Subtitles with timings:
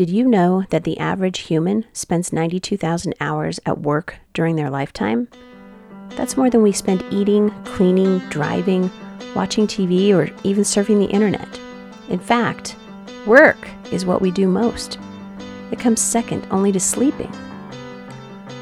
[0.00, 5.28] Did you know that the average human spends 92,000 hours at work during their lifetime?
[6.16, 8.90] That's more than we spend eating, cleaning, driving,
[9.34, 11.60] watching TV, or even surfing the internet.
[12.08, 12.76] In fact,
[13.26, 13.58] work
[13.92, 14.98] is what we do most.
[15.70, 17.30] It comes second only to sleeping.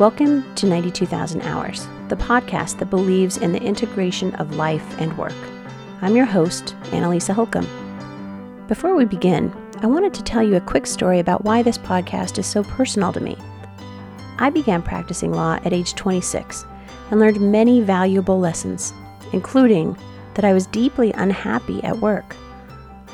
[0.00, 5.38] Welcome to 92,000 Hours, the podcast that believes in the integration of life and work.
[6.02, 7.68] I'm your host, Annalisa Holcomb.
[8.66, 12.38] Before we begin, I wanted to tell you a quick story about why this podcast
[12.38, 13.36] is so personal to me.
[14.40, 16.64] I began practicing law at age 26
[17.12, 18.92] and learned many valuable lessons,
[19.32, 19.96] including
[20.34, 22.34] that I was deeply unhappy at work.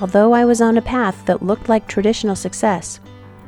[0.00, 2.98] Although I was on a path that looked like traditional success,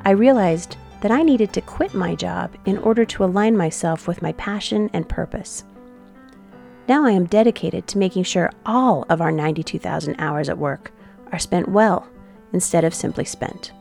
[0.04, 4.20] I realized that I needed to quit my job in order to align myself with
[4.20, 5.64] my passion and purpose.
[6.86, 10.92] Now I am dedicated to making sure all of our 92,000 hours at work
[11.32, 12.06] are spent well
[12.56, 13.72] instead of simply spent.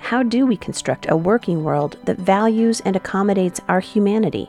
[0.00, 4.48] How do we construct a working world that values and accommodates our humanity?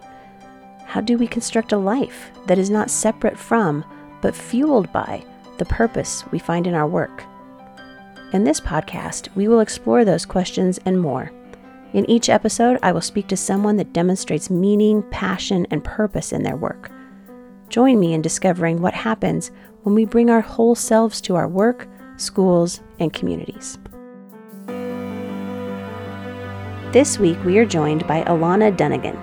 [0.86, 3.86] How do we construct a life that is not separate from,
[4.22, 5.23] but fueled by,
[5.59, 7.23] the purpose we find in our work?
[8.34, 11.31] In this podcast, we will explore those questions and more.
[11.94, 16.42] In each episode, I will speak to someone that demonstrates meaning, passion, and purpose in
[16.42, 16.90] their work.
[17.70, 19.52] Join me in discovering what happens
[19.84, 21.88] when we bring our whole selves to our work,
[22.20, 23.78] schools, and communities.
[26.92, 29.17] This week, we are joined by Alana Dunagan.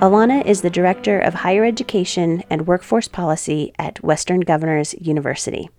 [0.00, 5.70] Alana is the Director of Higher Education and Workforce Policy at Western Governors University.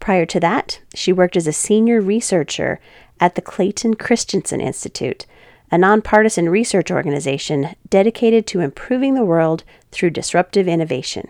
[0.00, 2.80] Prior to that, she worked as a senior researcher
[3.18, 5.26] at the Clayton Christensen Institute,
[5.70, 11.28] a nonpartisan research organization dedicated to improving the world through disruptive innovation.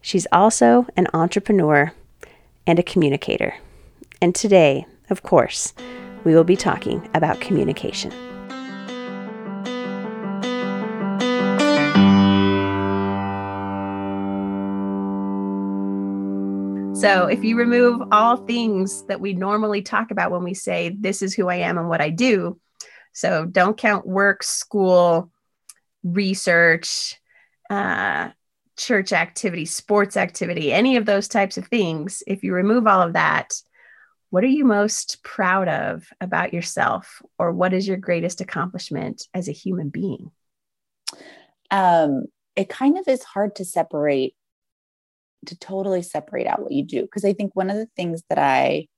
[0.00, 1.92] She's also an entrepreneur
[2.66, 3.54] and a communicator.
[4.20, 5.74] And today, of course,
[6.24, 8.10] we will be talking about communication.
[16.96, 21.20] So, if you remove all things that we normally talk about when we say, This
[21.22, 22.58] is who I am and what I do,
[23.12, 25.30] so don't count work, school,
[26.02, 27.20] research,
[27.70, 28.30] uh,
[28.76, 33.14] church activity, sports activity, any of those types of things, if you remove all of
[33.14, 33.54] that,
[34.30, 39.48] what are you most proud of about yourself or what is your greatest accomplishment as
[39.48, 40.30] a human being?
[41.70, 44.34] Um, it kind of is hard to separate,
[45.46, 47.02] to totally separate out what you do.
[47.02, 48.88] Because I think one of the things that I,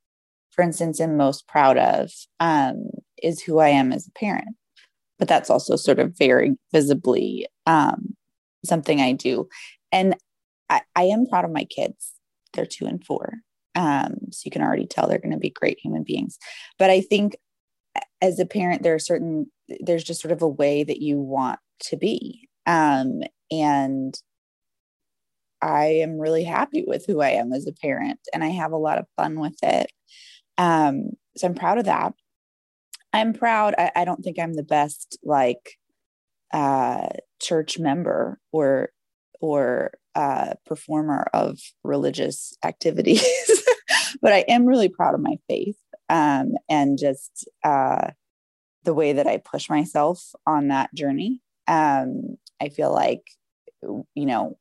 [0.51, 2.11] for instance, am most proud of
[2.41, 2.91] um,
[3.23, 4.57] is who I am as a parent.
[5.19, 8.17] But that's also sort of very visibly um,
[8.69, 9.49] something I do.
[9.93, 10.17] And
[10.69, 12.13] I, I am proud of my kids.
[12.55, 13.35] They're two and four.
[13.75, 16.39] Um, so you can already tell they're going to be great human beings.
[16.79, 17.37] But I think
[18.21, 21.61] as a parent, there are certain, there's just sort of a way that you want
[21.85, 22.49] to be.
[22.67, 24.15] Um, and
[25.63, 28.77] I am really happy with who I am as a parent and I have a
[28.77, 29.91] lot of fun with it.
[30.57, 32.15] Um, so I'm proud of that.
[33.13, 33.75] I'm proud.
[33.79, 35.79] I, I don't think I'm the best like
[36.53, 37.09] uh,
[37.41, 38.91] church member or
[39.41, 43.25] or uh, performer of religious activities,
[44.23, 45.77] but I am really proud of my faith
[46.09, 48.11] um, and just uh,
[48.85, 51.41] the way that I push myself on that journey.
[51.69, 53.23] Um, I feel like,
[53.83, 54.59] you know,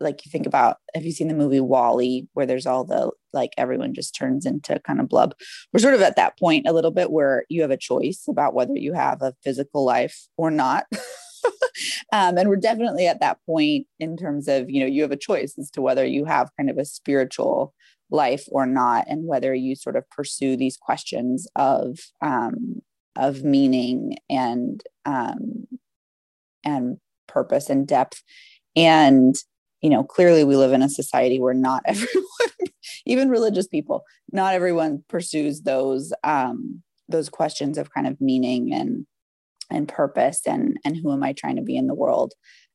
[0.00, 3.50] like you think about have you seen the movie WALL-E where there's all the like
[3.58, 5.34] everyone just turns into kind of blub?
[5.72, 8.54] We're sort of at that point a little bit where you have a choice about
[8.54, 10.86] whether you have a physical life or not
[12.12, 15.16] um, and we're definitely at that point in terms of you know you have a
[15.16, 17.74] choice as to whether you have kind of a spiritual
[18.10, 22.80] life or not and whether you sort of pursue these questions of um,
[23.16, 25.66] of meaning and um,
[26.64, 28.22] and purpose and depth.
[28.74, 29.34] And
[29.80, 32.24] you know clearly we live in a society where not everyone
[33.06, 39.06] even religious people not everyone pursues those um those questions of kind of meaning and
[39.70, 42.34] and purpose and and who am i trying to be in the world?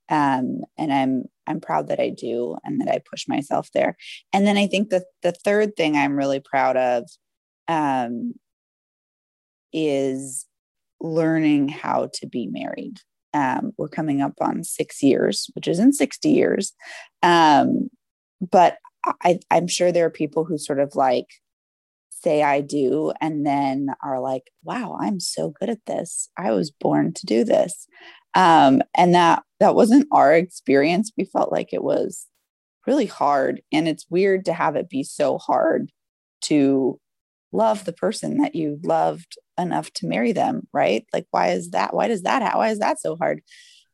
[0.09, 3.95] Um, and i'm i'm proud that i do and that i push myself there.
[4.31, 7.09] And then i think the the third thing i'm really proud of
[7.67, 8.33] um,
[9.71, 10.45] is
[10.99, 12.99] learning how to be married.
[13.33, 16.73] Um, we're coming up on six years which isn't 60 years.
[17.23, 17.89] Um,
[18.41, 18.77] but
[19.23, 21.27] I, i'm sure there are people who sort of like
[22.23, 26.29] say I do and then are like, wow, I'm so good at this.
[26.37, 27.87] I was born to do this.
[28.35, 31.11] Um, and that that wasn't our experience.
[31.17, 32.25] We felt like it was
[32.87, 33.61] really hard.
[33.71, 35.91] And it's weird to have it be so hard
[36.43, 36.99] to
[37.51, 41.93] love the person that you loved enough to marry them right like why is that
[41.93, 43.41] why does that why is that so hard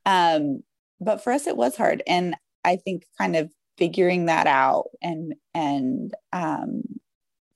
[0.06, 0.62] um
[1.02, 5.34] but for us it was hard and i think kind of figuring that out and
[5.54, 6.82] and um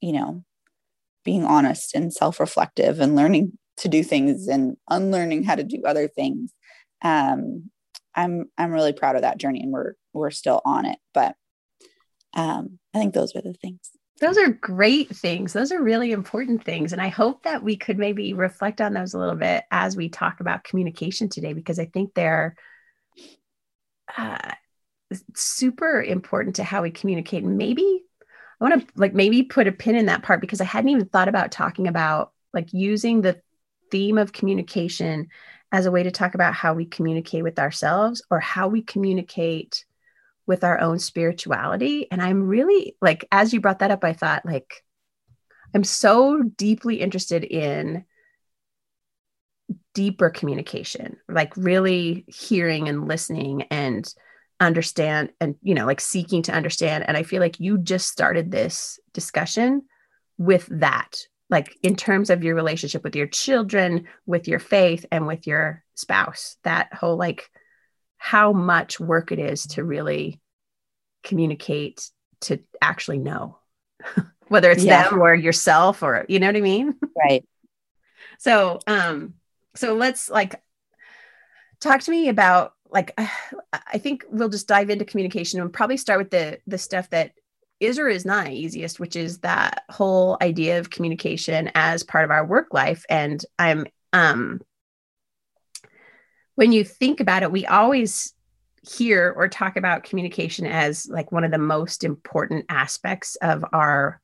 [0.02, 0.44] you know
[1.24, 6.08] being honest and self-reflective and learning to do things and unlearning how to do other
[6.08, 6.54] things
[7.04, 7.70] um
[8.16, 11.36] i'm i'm really proud of that journey and we're we're still on it but
[12.36, 15.54] um i think those are the things those are great things.
[15.54, 16.94] Those are really important things.
[16.94, 20.08] And I hope that we could maybe reflect on those a little bit as we
[20.08, 22.56] talk about communication today, because I think they're
[24.18, 24.52] uh,
[25.36, 27.44] super important to how we communicate.
[27.44, 28.04] Maybe
[28.64, 31.06] I want to like maybe put a pin in that part because I hadn't even
[31.06, 33.42] thought about talking about like using the
[33.92, 35.28] theme of communication
[35.72, 39.86] as a way to talk about how we communicate with ourselves or how we communicate
[40.46, 42.10] with our own spirituality.
[42.10, 44.84] And I'm really like, as you brought that up, I thought, like,
[45.76, 48.06] I'm so deeply interested in
[49.94, 54.12] deeper communication, like really hearing and listening and
[54.64, 57.06] understand and, you know, like seeking to understand.
[57.08, 59.84] And I feel like you just started this discussion
[60.38, 61.20] with that,
[61.50, 65.84] like in terms of your relationship with your children, with your faith, and with your
[65.96, 67.50] spouse, that whole like,
[68.18, 70.40] how much work it is to really
[71.24, 72.10] communicate
[72.40, 73.58] to actually know
[74.48, 75.10] whether it's yeah.
[75.10, 77.46] them or yourself or you know what i mean right
[78.40, 79.34] so um
[79.76, 80.62] so let's like
[81.80, 83.14] talk to me about like
[83.74, 87.32] i think we'll just dive into communication and probably start with the the stuff that
[87.80, 92.32] is or is not easiest which is that whole idea of communication as part of
[92.32, 94.62] our work life and i'm um
[96.56, 98.34] when you think about it, we always
[98.88, 104.20] hear or talk about communication as like one of the most important aspects of our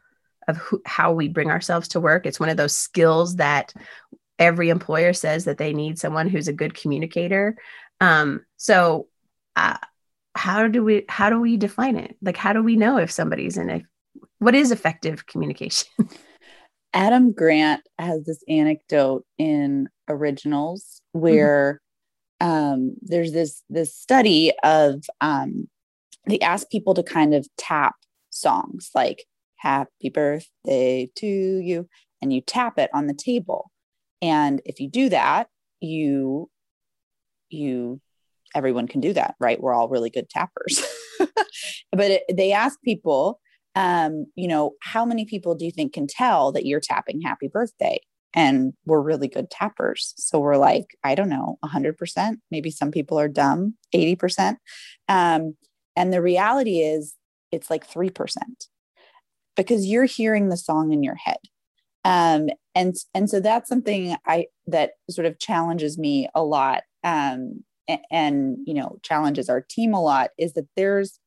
[0.48, 2.26] of who, how we bring ourselves to work.
[2.26, 3.74] It's one of those skills that
[4.38, 7.56] every employer says that they need someone who's a good communicator.
[8.02, 9.08] Um, so,
[9.56, 9.78] uh,
[10.36, 12.16] how do we how do we define it?
[12.22, 13.84] Like, how do we know if somebody's in a
[14.40, 15.88] what is effective communication?
[16.94, 21.82] Adam Grant has this anecdote in Originals where
[22.42, 25.68] um, there's this this study of um,
[26.28, 27.96] they ask people to kind of tap
[28.30, 29.26] songs like
[29.58, 31.88] "Happy Birthday to You,"
[32.22, 33.72] and you tap it on the table.
[34.22, 35.48] And if you do that,
[35.80, 36.50] you
[37.50, 38.02] you
[38.56, 39.62] everyone can do that, right?
[39.62, 40.84] We're all really good tappers.
[41.20, 43.40] but it, they ask people,
[43.76, 47.48] um, you know, how many people do you think can tell that you're tapping "Happy
[47.48, 48.00] Birthday"?
[48.34, 50.14] and we're really good tappers.
[50.18, 52.36] So we're like, I don't know, 100%.
[52.52, 54.58] Maybe some people are dumb, 80%.
[55.08, 55.56] Um,
[55.96, 57.16] and the reality is,
[57.52, 58.14] it's like 3%
[59.56, 61.40] because you're hearing the song in your head.
[62.06, 66.84] Um, and, and so that's something I, that sort of challenges me a lot.
[67.04, 71.20] Um, and, and, you know, challenges our team a lot is that there's,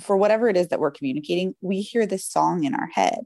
[0.00, 3.24] for whatever it is that we're communicating, we hear this song in our head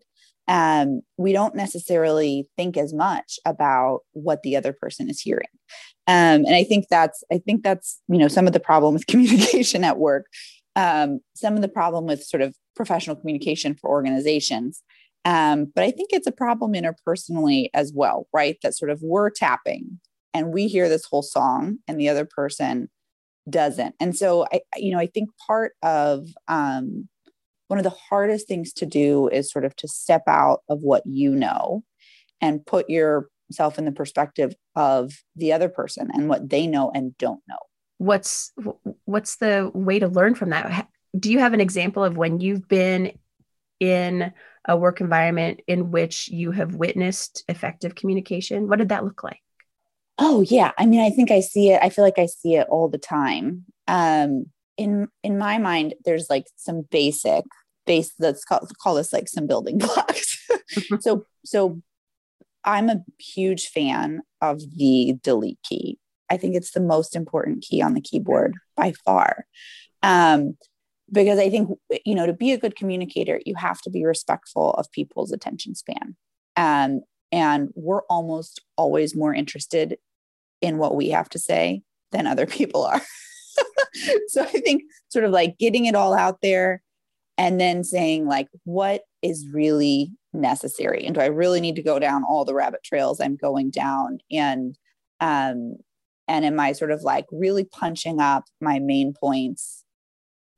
[0.49, 5.47] um, we don't necessarily think as much about what the other person is hearing.
[6.07, 9.07] Um, and I think that's I think that's you know some of the problem with
[9.09, 10.27] communication at work,
[10.75, 14.83] um, some of the problem with sort of professional communication for organizations.
[15.25, 18.57] Um, but I think it's a problem interpersonally as well, right?
[18.63, 20.01] That sort of we're tapping
[20.35, 22.89] and we hear this whole song and the other person
[23.49, 23.95] doesn't.
[24.01, 27.09] And so I, you know, I think part of um,
[27.69, 31.03] one of the hardest things to do is sort of to step out of what
[31.07, 31.85] you know
[32.41, 37.17] and put yourself in the perspective of the other person and what they know and
[37.19, 37.59] don't know.
[37.99, 38.53] What's
[39.07, 40.89] what's the way to learn from that?
[41.19, 43.19] Do you have an example of when you've been
[43.81, 44.33] in
[44.67, 48.69] a work environment in which you have witnessed effective communication?
[48.69, 49.41] What did that look like
[50.19, 50.73] oh yeah.
[50.79, 52.99] I mean i think i see it i feel like i see it all the
[52.99, 53.65] time.
[53.87, 54.47] Um
[54.77, 57.45] in in my mind there's like some basic
[57.87, 60.37] base let's call, call this like some building blocks.
[61.01, 61.81] So so
[62.65, 65.99] i'm a huge fan of the delete key.
[66.31, 69.47] I think it's the most important key on the keyboard by far.
[70.03, 70.57] Um,
[71.11, 71.71] because i think
[72.05, 75.75] you know to be a good communicator you have to be respectful of people's attention
[75.75, 76.17] span.
[76.57, 79.97] Um, and we're almost always more interested
[80.61, 83.01] in what we have to say than other people are.
[84.29, 86.83] So I think sort of like getting it all out there
[87.37, 91.05] and then saying like what is really necessary?
[91.05, 94.19] And do I really need to go down all the rabbit trails I'm going down?
[94.31, 94.77] And
[95.21, 95.77] um
[96.29, 99.85] and am I sort of like really punching up my main points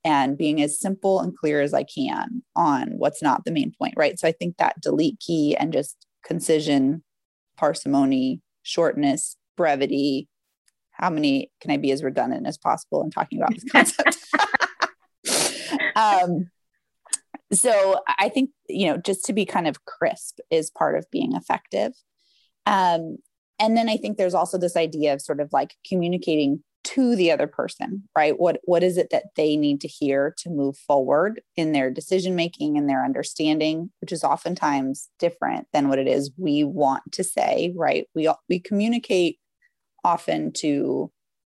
[0.05, 3.95] and being as simple and clear as I can on what's not the main point,
[3.97, 4.19] right?
[4.19, 7.03] So I think that delete key and just concision
[7.57, 10.27] parsimony, shortness, brevity.
[10.93, 14.17] How many can I be as redundant as possible in talking about this concept?
[15.97, 16.51] um,
[17.53, 21.35] so I think, you know, just to be kind of crisp is part of being
[21.35, 21.93] effective.
[22.65, 23.19] Um,
[23.59, 27.31] and then I think there's also this idea of sort of like communicating to the
[27.31, 31.43] other person right what what is it that they need to hear to move forward
[31.57, 36.31] in their decision making and their understanding which is oftentimes different than what it is
[36.39, 39.39] we want to say right we we communicate
[40.05, 41.11] often to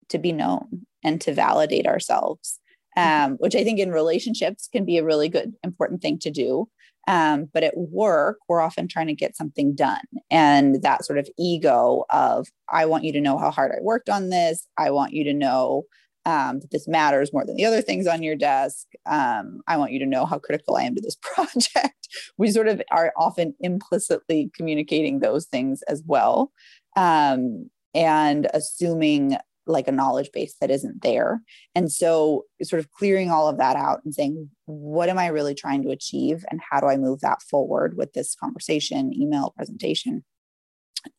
[0.09, 2.61] to be known and to validate ourselves
[2.97, 6.69] um, which i think in relationships can be a really good important thing to do
[7.09, 10.02] um, but at work, we're often trying to get something done.
[10.31, 14.11] And that sort of ego of, I want you to know how hard I worked
[14.11, 14.69] on this.
[14.76, 15.85] I want you to know
[16.26, 18.87] um, that this matters more than the other things on your desk.
[19.07, 22.09] Um, I want you to know how critical I am to this project.
[22.37, 26.52] we sort of are often implicitly communicating those things as well.
[26.95, 29.37] Um, and assuming
[29.68, 31.42] like a knowledge base that isn't there.
[31.75, 35.54] And so, sort of clearing all of that out and saying, what am I really
[35.54, 36.45] trying to achieve?
[36.50, 40.25] And how do I move that forward with this conversation, email, presentation?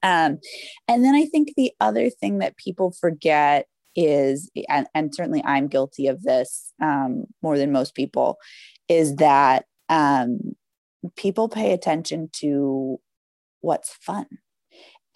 [0.03, 0.39] Um,
[0.87, 5.67] and then I think the other thing that people forget is, and, and certainly I'm
[5.67, 8.37] guilty of this um, more than most people,
[8.87, 10.39] is that um,
[11.15, 12.99] people pay attention to
[13.61, 14.25] what's fun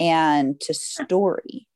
[0.04, 1.68] and to story.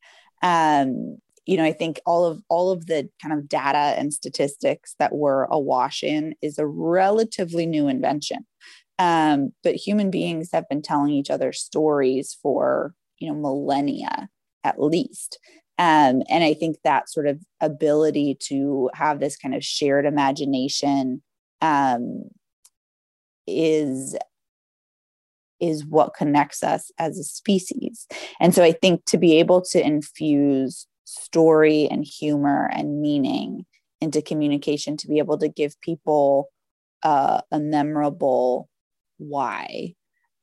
[0.43, 1.17] Um,
[1.48, 5.15] you know i think all of all of the kind of data and statistics that
[5.15, 8.46] we're awash in is a relatively new invention.
[9.00, 14.29] Um, but human beings have been telling each other stories for you know millennia
[14.63, 15.39] at least.
[15.79, 21.22] Um, and i think that sort of ability to have this kind of shared imagination
[21.62, 22.24] um,
[23.46, 24.15] is
[25.60, 28.08] is what connects us as a species.
[28.40, 33.66] And so i think to be able to infuse story and humor and meaning
[34.02, 36.50] into communication to be able to give people
[37.04, 38.70] uh, a memorable
[39.18, 39.94] why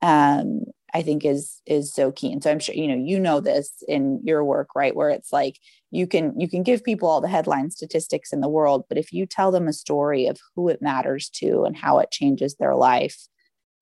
[0.03, 0.63] um,
[0.95, 2.33] i think is is so key.
[2.33, 5.33] And so i'm sure you know you know this in your work right where it's
[5.33, 5.59] like
[5.91, 9.13] you can you can give people all the headline statistics in the world but if
[9.13, 12.75] you tell them a story of who it matters to and how it changes their
[12.75, 13.29] life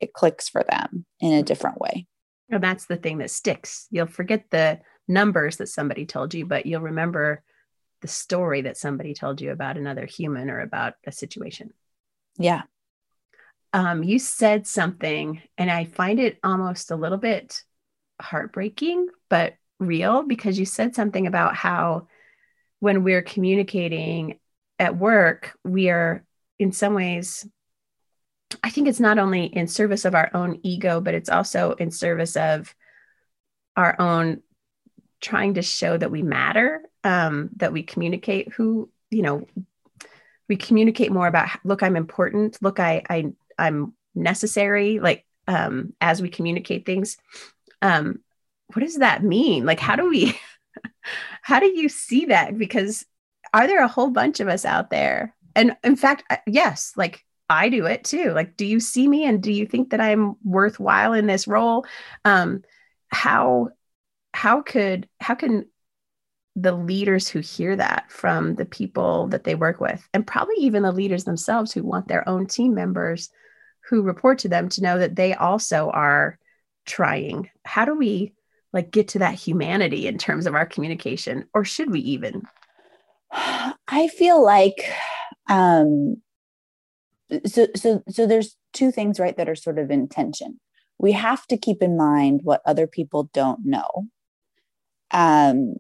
[0.02, 2.06] it clicks for them in a different way
[2.50, 6.66] And that's the thing that sticks you'll forget the numbers that somebody told you, but
[6.66, 7.42] you'll remember
[8.00, 11.73] the story that somebody told you about another human or about a situation.
[12.38, 12.62] Yeah.
[13.73, 17.62] Um, you said something, and I find it almost a little bit
[18.21, 22.09] heartbreaking, but real because you said something about how
[22.80, 24.38] when we're communicating
[24.78, 26.25] at work, we are
[26.59, 27.47] in some ways,
[28.62, 31.90] I think it's not only in service of our own ego, but it's also in
[31.90, 32.75] service of
[33.76, 34.42] our own
[35.21, 39.47] trying to show that we matter, um, that we communicate who, you know,
[40.49, 46.21] we communicate more about look, I'm important, look, I, I I'm necessary, like um, as
[46.21, 47.16] we communicate things.
[47.80, 48.21] Um,
[48.73, 49.64] what does that mean?
[49.64, 50.38] Like, how do we
[51.42, 52.59] how do you see that?
[52.59, 53.04] Because
[53.54, 55.35] are there a whole bunch of us out there?
[55.54, 58.32] And in fact, yes, like I do it too.
[58.32, 61.85] Like, do you see me and do you think that I'm worthwhile in this role?
[62.25, 62.62] Um,
[63.09, 63.68] how
[64.32, 65.66] how could how can
[66.56, 70.82] the leaders who hear that from the people that they work with and probably even
[70.82, 73.30] the leaders themselves who want their own team members
[73.88, 76.38] who report to them to know that they also are
[76.87, 78.32] trying how do we
[78.73, 82.42] like get to that humanity in terms of our communication or should we even
[83.32, 84.90] i feel like
[85.49, 86.16] um
[87.47, 90.59] so so so there's two things right that are sort of in tension
[90.99, 94.07] we have to keep in mind what other people don't know
[95.11, 95.75] um,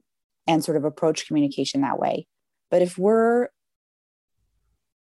[0.46, 2.26] and sort of approach communication that way.
[2.70, 3.48] But if we're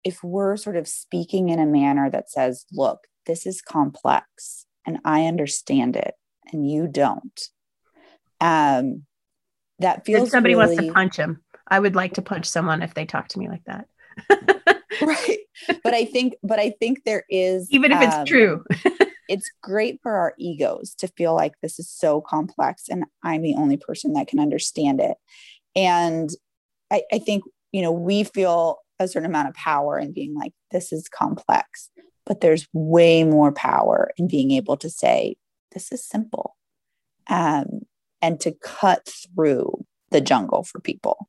[0.04, 5.00] if we're sort of speaking in a manner that says, look, this is complex and
[5.04, 6.14] I understand it
[6.54, 7.42] and you don't,
[8.40, 9.04] um,
[9.80, 10.76] that feels if somebody really...
[10.76, 11.44] wants to punch him.
[11.68, 13.88] I would like to punch someone if they talk to me like that.
[15.08, 15.40] right.
[15.84, 18.66] But I think, but I think there is, even if it's um, true,
[19.30, 23.56] it's great for our egos to feel like this is so complex and I'm the
[23.56, 25.18] only person that can understand it.
[25.76, 26.30] And
[26.92, 30.54] I, I think, you know, we feel a certain amount of power in being like,
[30.72, 31.90] this is complex,
[32.26, 35.36] but there's way more power in being able to say,
[35.72, 36.56] this is simple.
[37.30, 37.82] Um,
[38.22, 41.28] and to cut through the jungle for people.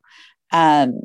[0.52, 1.00] Um,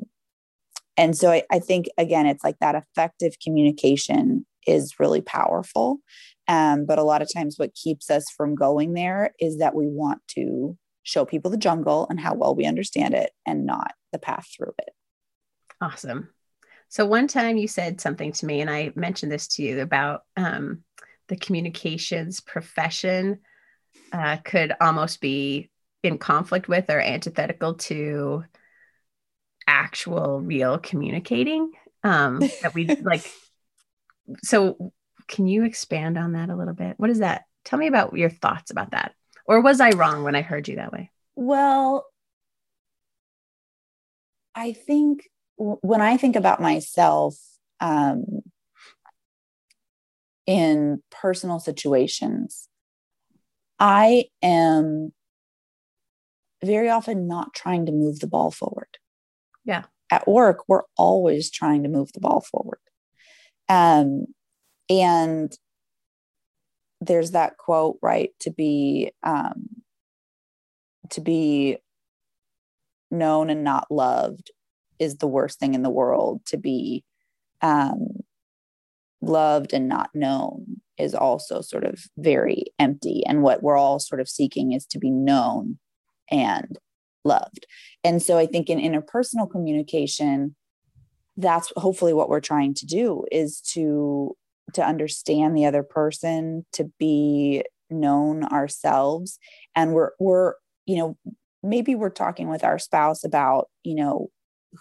[0.98, 6.00] and so I, I think, again, it's like that effective communication is really powerful
[6.48, 9.88] Um, but a lot of times, what keeps us from going there is that we
[9.88, 14.20] want to show people the jungle and how well we understand it and not the
[14.20, 14.90] path through it.
[15.82, 16.30] Awesome.
[16.90, 20.22] So, one time you said something to me, and I mentioned this to you about
[20.38, 20.84] um,
[21.30, 23.40] the communications profession
[24.12, 25.70] uh, could almost be
[26.04, 28.44] in conflict with or antithetical to
[29.84, 31.72] actual real communicating
[32.04, 33.30] um that we like
[34.42, 34.94] so
[35.28, 36.96] can you expand on that a little bit?
[36.98, 37.44] What is that?
[37.64, 39.14] Tell me about your thoughts about that.
[39.46, 41.12] Or was i wrong when i heard you that way?
[41.36, 42.06] Well
[44.56, 47.36] i think when i think about myself
[47.80, 48.42] um
[50.46, 52.68] in personal situations
[53.80, 55.12] i am
[56.64, 58.98] very often not trying to move the ball forward.
[59.66, 59.84] Yeah.
[60.12, 62.80] At work, we're always trying to move the ball forward.
[63.70, 64.26] Um,
[64.90, 65.52] and
[67.02, 68.32] there's that quote, right?
[68.42, 69.68] To be um,
[71.10, 71.78] to be
[73.12, 74.52] known and not loved
[75.00, 76.46] is the worst thing in the world.
[76.48, 77.04] To be
[77.62, 78.24] um,
[79.22, 83.24] loved and not known is also sort of very empty.
[83.26, 85.80] And what we're all sort of seeking is to be known
[86.30, 86.78] and
[87.24, 87.66] loved.
[88.04, 90.56] And so I think in interpersonal communication,
[91.38, 94.36] that's hopefully what we're trying to do is to
[94.74, 99.40] to understand the other person, to be known ourselves.
[99.76, 100.54] And we're we're,
[100.86, 101.18] you know,
[101.62, 104.30] maybe we're talking with our spouse about, you know,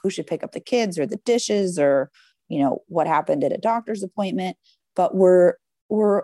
[0.03, 2.11] who should pick up the kids or the dishes or,
[2.49, 4.57] you know, what happened at a doctor's appointment.
[4.95, 5.55] But we're
[5.89, 6.23] we're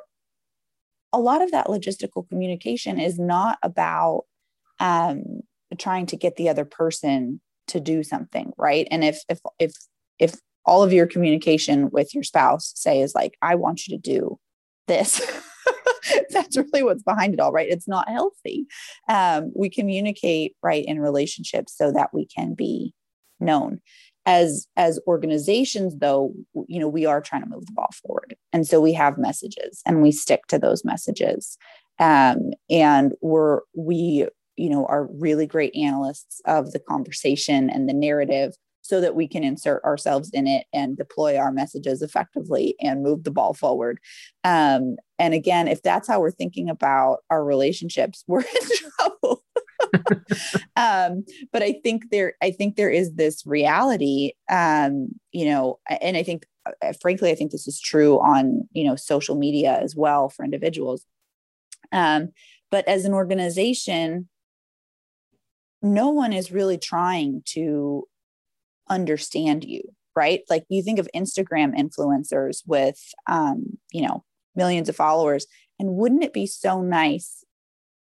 [1.12, 4.24] a lot of that logistical communication is not about
[4.78, 5.40] um,
[5.78, 8.88] trying to get the other person to do something right?
[8.90, 9.72] And if if if
[10.18, 14.02] if all of your communication with your spouse say is like i want you to
[14.02, 14.38] do
[14.86, 15.22] this
[16.30, 17.68] that's really what's behind it all right?
[17.68, 18.66] It's not healthy.
[19.08, 22.94] Um, we communicate right in relationships so that we can be
[23.40, 23.80] known.
[24.26, 26.34] As as organizations though
[26.66, 28.36] you know we are trying to move the ball forward.
[28.52, 31.56] And so we have messages and we stick to those messages.
[31.98, 37.94] Um, and we're we you know are really great analysts of the conversation and the
[37.94, 43.02] narrative so that we can insert ourselves in it and deploy our messages effectively and
[43.02, 43.98] move the ball forward.
[44.44, 48.46] Um, and again if that's how we're thinking about our relationships we're in
[48.96, 49.44] trouble.
[50.76, 56.16] Um, but i think there i think there is this reality um, you know and
[56.16, 59.96] i think uh, frankly i think this is true on you know social media as
[59.96, 61.04] well for individuals.
[61.90, 62.30] Um,
[62.70, 64.28] but as an organization
[65.82, 68.04] no one is really trying to
[68.88, 69.82] understand you
[70.16, 70.40] right?
[70.50, 74.24] Like you think of instagram influencers with um, you know
[74.56, 75.46] millions of followers
[75.78, 77.44] and wouldn't it be so nice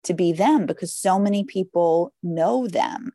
[0.06, 0.66] to be them?
[0.66, 3.12] Because so many people know them.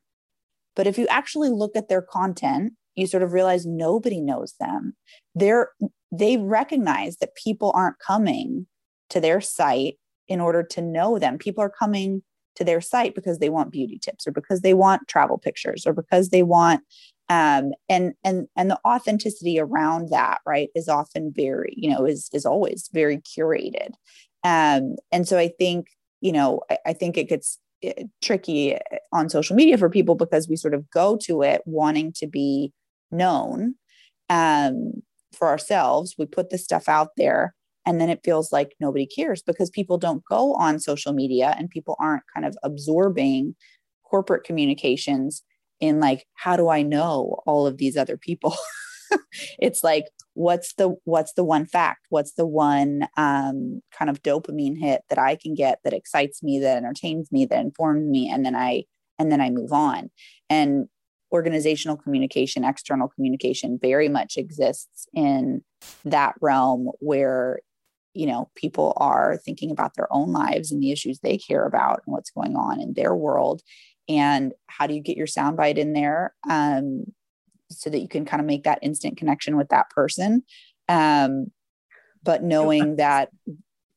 [0.76, 4.94] But if you actually look at their content you sort of realize nobody knows them.
[5.34, 5.70] They're
[6.12, 8.66] they recognize that people aren't coming
[9.10, 11.38] to their site in order to know them.
[11.38, 12.22] People are coming
[12.56, 15.92] to their site because they want beauty tips or because they want travel pictures or
[15.92, 16.82] because they want
[17.28, 22.28] um, and and and the authenticity around that right is often very you know is
[22.32, 23.92] is always very curated.
[24.44, 25.86] Um, and so i think
[26.20, 28.76] you know I, I think it gets eh, tricky
[29.12, 32.72] on social media for people because we sort of go to it wanting to be
[33.10, 33.76] known
[34.28, 36.14] um, for ourselves.
[36.18, 37.54] We put this stuff out there
[37.86, 41.70] and then it feels like nobody cares because people don't go on social media and
[41.70, 43.54] people aren't kind of absorbing
[44.04, 45.42] corporate communications
[45.80, 48.56] in like how do i know all of these other people?
[49.58, 52.06] It's like what's the what's the one fact?
[52.08, 56.58] What's the one um, kind of dopamine hit that i can get that excites me
[56.60, 58.84] that entertains me that informs me and then i
[59.18, 60.10] and then i move on?
[60.50, 60.88] And
[61.32, 65.62] organizational communication external communication very much exists in
[66.04, 67.58] that realm where
[68.14, 72.02] you know people are thinking about their own lives and the issues they care about
[72.06, 73.62] and what's going on in their world.
[74.08, 77.06] And how do you get your soundbite in there um,
[77.70, 80.44] so that you can kind of make that instant connection with that person?
[80.88, 81.50] Um,
[82.22, 83.30] but knowing that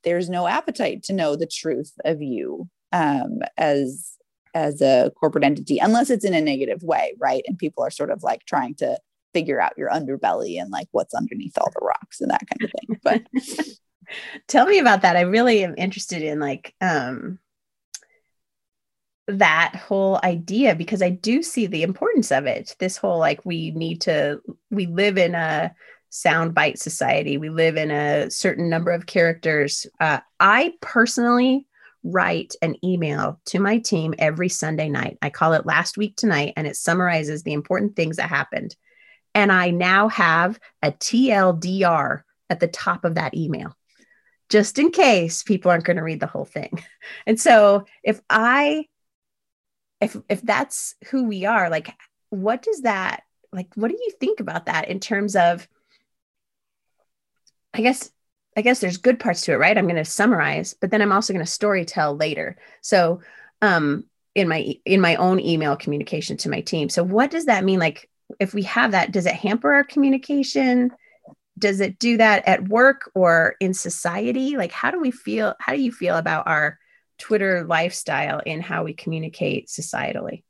[0.04, 4.14] there's no appetite to know the truth of you um, as
[4.54, 7.44] as a corporate entity unless it's in a negative way right?
[7.48, 8.98] And people are sort of like trying to
[9.34, 12.72] figure out your underbelly and like what's underneath all the rocks and that kind of
[12.72, 13.00] thing.
[13.04, 13.78] But
[14.48, 15.16] Tell me about that.
[15.16, 17.40] I really am interested in like um
[19.28, 22.76] that whole idea because I do see the importance of it.
[22.80, 24.42] This whole like we need to
[24.72, 25.74] we live in a
[26.12, 27.38] soundbite society.
[27.38, 29.86] We live in a certain number of characters.
[30.00, 31.68] Uh, I personally
[32.04, 35.18] write an email to my team every Sunday night.
[35.22, 38.76] I call it Last Week Tonight, and it summarizes the important things that happened.
[39.36, 43.76] And I now have a TLDR at the top of that email,
[44.50, 46.84] just in case people aren't going to read the whole thing.
[47.26, 48.86] And so if I,
[50.02, 51.94] if if that's who we are, like,
[52.30, 53.70] what does that like?
[53.76, 55.68] What do you think about that in terms of?
[57.74, 58.12] I guess
[58.58, 59.78] I guess there's good parts to it, right?
[59.78, 62.58] I'm going to summarize, but then I'm also going to story tell later.
[62.82, 63.22] So,
[63.62, 66.90] um, in my in my own email communication to my team.
[66.90, 67.80] So, what does that mean?
[67.80, 70.92] Like, if we have that, does it hamper our communication?
[71.58, 74.58] Does it do that at work or in society?
[74.58, 75.56] Like, how do we feel?
[75.60, 76.78] How do you feel about our
[77.18, 80.44] Twitter lifestyle in how we communicate societally?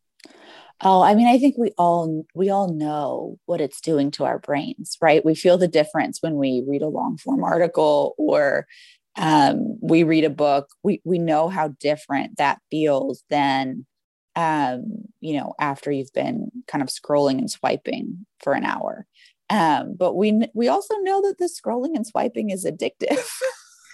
[0.82, 4.38] Oh, I mean, I think we all we all know what it's doing to our
[4.38, 5.26] brains, right?
[5.26, 8.68] We feel the difference when we read a long form article or
[9.16, 10.70] um, we read a book.
[10.84, 13.88] We we know how different that feels than
[14.36, 19.08] um, you know after you've been kind of scrolling and swiping for an hour.
[19.50, 23.26] Um, but we we also know that the scrolling and swiping is addictive.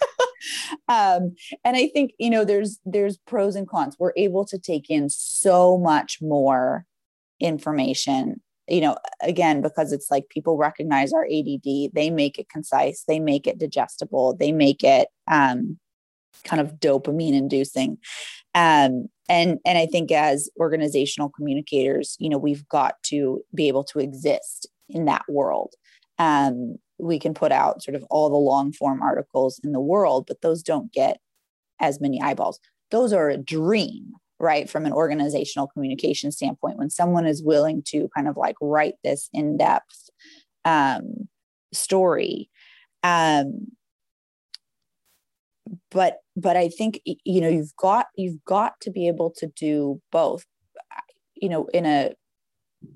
[0.88, 3.96] um, and I think you know there's there's pros and cons.
[3.98, 6.86] We're able to take in so much more
[7.40, 8.40] information.
[8.66, 13.20] You know, again, because it's like people recognize our ADD, they make it concise, they
[13.20, 15.78] make it digestible, they make it um,
[16.44, 17.98] kind of dopamine inducing.
[18.54, 23.84] Um, and and I think as organizational communicators, you know, we've got to be able
[23.84, 25.74] to exist in that world.
[26.18, 30.26] Um, we can put out sort of all the long form articles in the world,
[30.26, 31.18] but those don't get
[31.80, 32.60] as many eyeballs.
[32.90, 34.70] Those are a dream, right?
[34.70, 39.28] From an organizational communication standpoint, when someone is willing to kind of like write this
[39.32, 40.10] in depth
[40.64, 41.28] um,
[41.72, 42.48] story.
[43.02, 43.68] Um,
[45.90, 50.00] but but I think you know you've got you've got to be able to do
[50.12, 50.44] both.
[51.34, 52.12] You know, in a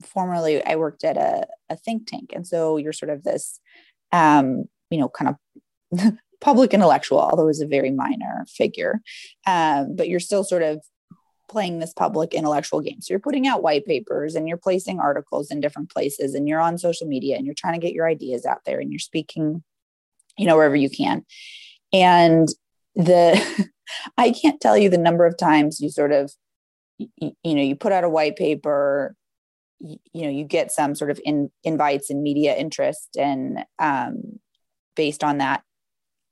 [0.03, 3.61] formerly I worked at a, a think tank, and so you're sort of this
[4.13, 5.35] um, you know, kind
[5.93, 9.01] of public intellectual, although is a very minor figure.
[9.47, 10.83] Um, but you're still sort of
[11.49, 13.01] playing this public intellectual game.
[13.01, 16.61] So you're putting out white papers and you're placing articles in different places and you're
[16.61, 19.63] on social media and you're trying to get your ideas out there and you're speaking,
[20.37, 21.25] you know, wherever you can.
[21.93, 22.49] And
[22.95, 23.71] the,
[24.19, 26.33] I can't tell you the number of times you sort of,
[26.99, 29.17] you, you know, you put out a white paper,
[29.81, 34.39] you, know you get some sort of in, invites and media interest and um,
[34.97, 35.63] based on that.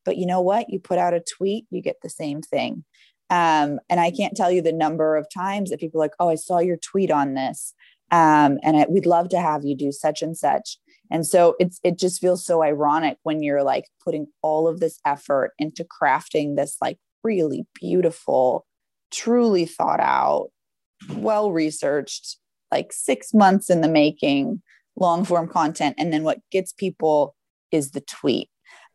[0.04, 0.70] But you know what?
[0.70, 2.84] You put out a tweet you get the same thing.
[3.28, 6.28] Um, and i can't tell you the number of times that people are like oh
[6.28, 7.74] i saw your tweet on this.
[8.12, 10.78] Um, and I, we'd love to have you do such and such.
[11.10, 14.98] And so it's it just feels so ironic when you're like putting all of this
[15.04, 18.66] effort into crafting this like really beautiful
[19.10, 20.48] truly thought out
[21.16, 22.38] well researched
[22.70, 24.62] like six months in the making
[24.96, 25.96] long form content.
[25.98, 27.34] And then what gets people
[27.70, 28.48] is the tweet.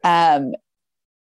[0.04, 0.54] Um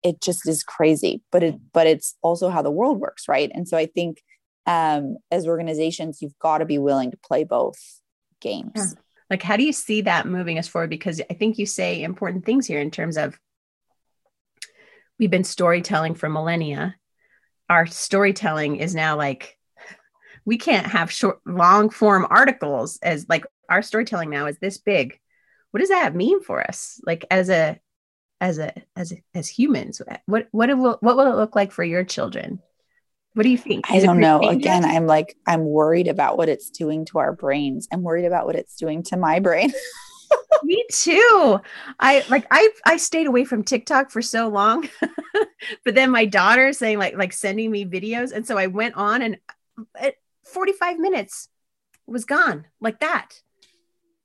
[0.05, 3.51] it just is crazy but it but it's also how the world works right?
[3.53, 4.23] And so i think
[4.67, 7.79] um as organizations you've got to be willing to play both
[8.41, 8.73] games.
[8.77, 8.85] Yeah.
[9.29, 10.91] like how do you see that moving us forward?
[10.91, 13.39] Because i think you say important things here in terms of
[15.19, 16.95] we've been storytelling for millennia.
[17.69, 19.58] Our storytelling is now like
[20.49, 25.21] we can't have short long form articles as like our storytelling now is this big.
[25.73, 26.99] What does that mean for us?
[27.05, 27.79] Like as a
[28.41, 31.85] as a as a, as humans what what will what will it look like for
[31.85, 32.61] your children?
[33.35, 33.93] What do you think?
[33.93, 34.41] Is i don't know.
[34.41, 37.87] again i'm like i'm worried about what it's doing to our brains.
[37.93, 39.71] I'm worried about what it's doing to my brain.
[40.63, 41.61] Me too.
[42.01, 44.89] I like i i stayed away from tiktok for so long
[45.85, 48.33] but then my daughter saying like like sending me videos.
[48.33, 49.37] And so i went on and
[50.01, 50.17] it,
[50.53, 51.49] 45 minutes
[52.07, 53.41] was gone like that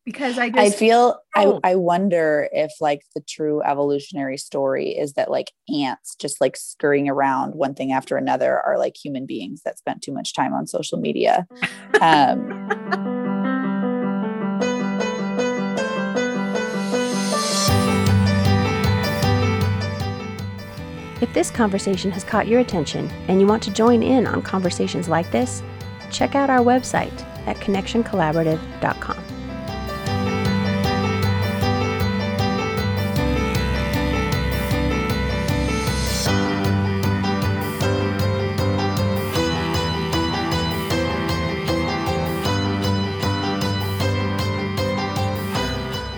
[0.05, 1.59] because I just I feel oh.
[1.63, 6.57] I, I wonder if like the true evolutionary story is that like ants just like
[6.57, 10.53] scurrying around one thing after another are like human beings that spent too much time
[10.53, 11.47] on social media.
[12.01, 12.69] Um
[21.21, 25.07] If this conversation has caught your attention and you want to join in on conversations
[25.07, 25.63] like this,
[26.13, 29.23] check out our website at connectioncollaborative.com.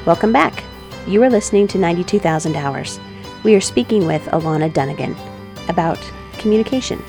[0.06, 0.64] Welcome back.
[1.08, 3.00] You are listening to 92,000 Hours.
[3.44, 5.18] We are speaking with Alana Dunagan
[5.68, 6.00] about
[6.38, 7.04] communication.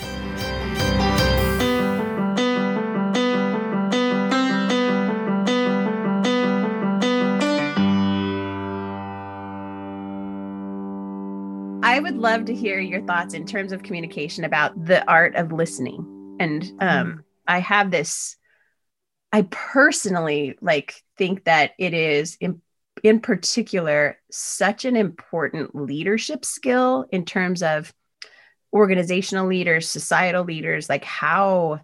[11.87, 15.53] I would love to hear your thoughts in terms of communication about the art of
[15.53, 16.37] listening.
[16.40, 17.20] And um, mm-hmm.
[17.46, 18.37] I have this,
[19.33, 22.61] I personally like think that it is in,
[23.05, 27.94] in particular such an important leadership skill in terms of
[28.72, 31.81] organizational leaders, societal leaders, like how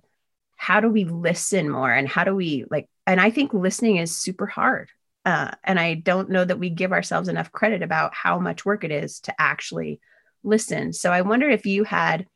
[0.56, 4.16] how do we listen more and how do we like and I think listening is
[4.16, 4.90] super hard.
[5.24, 8.82] Uh, and I don't know that we give ourselves enough credit about how much work
[8.84, 10.00] it is to actually
[10.42, 10.92] listen.
[10.92, 12.26] So I wonder if you had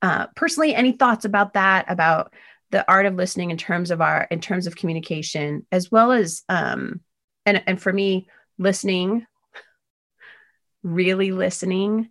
[0.00, 2.32] uh, personally any thoughts about that, about
[2.70, 6.42] the art of listening in terms of our in terms of communication, as well as
[6.48, 7.00] um,
[7.46, 9.26] and and for me, listening,
[10.82, 12.10] really listening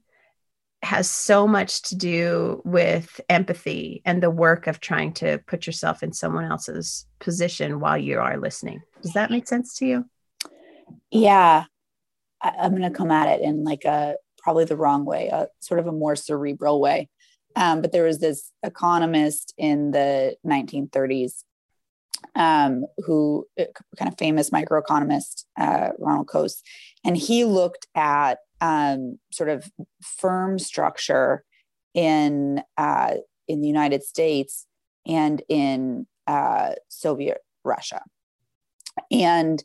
[0.83, 6.03] has so much to do with empathy and the work of trying to put yourself
[6.03, 8.81] in someone else's position while you are listening.
[9.01, 10.05] Does that make sense to you?
[11.11, 11.65] Yeah.
[12.41, 15.47] I, am going to come at it in like a probably the wrong way, a
[15.59, 17.09] sort of a more cerebral way.
[17.55, 21.43] Um, but there was this economist in the 1930s
[22.35, 23.65] um, who uh,
[23.97, 26.61] kind of famous microeconomist, uh, Ronald Coase,
[27.05, 29.69] and he looked at um, sort of
[30.01, 31.43] firm structure
[31.93, 33.15] in uh,
[33.47, 34.65] in the United States
[35.05, 38.01] and in uh, Soviet Russia,
[39.11, 39.63] and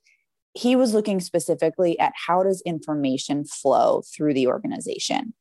[0.55, 5.33] he was looking specifically at how does information flow through the organization.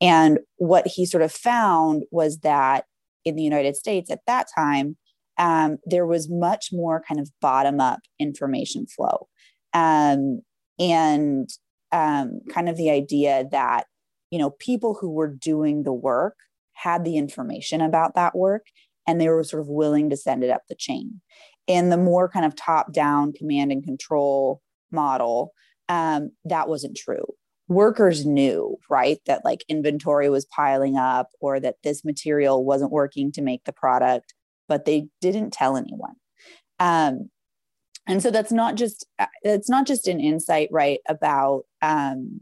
[0.00, 2.86] And what he sort of found was that
[3.24, 4.96] in the united states at that time
[5.38, 9.28] um, there was much more kind of bottom up information flow.
[9.74, 10.42] Um,
[10.78, 11.48] and
[11.92, 13.86] um, kind of the idea that
[14.30, 16.36] you know people who were doing the work
[16.72, 18.66] had the information about that work
[19.06, 21.20] and they were sort of willing to send it up the chain.
[21.66, 25.52] In the more kind of top down command and control model
[25.88, 27.24] um, that wasn't true.
[27.68, 33.32] Workers knew right that like inventory was piling up or that this material wasn't working
[33.32, 34.34] to make the product
[34.68, 36.14] but they didn't tell anyone.
[36.78, 37.28] Um,
[38.06, 39.06] and so that's not just
[39.42, 42.40] it's not just an insight right about um,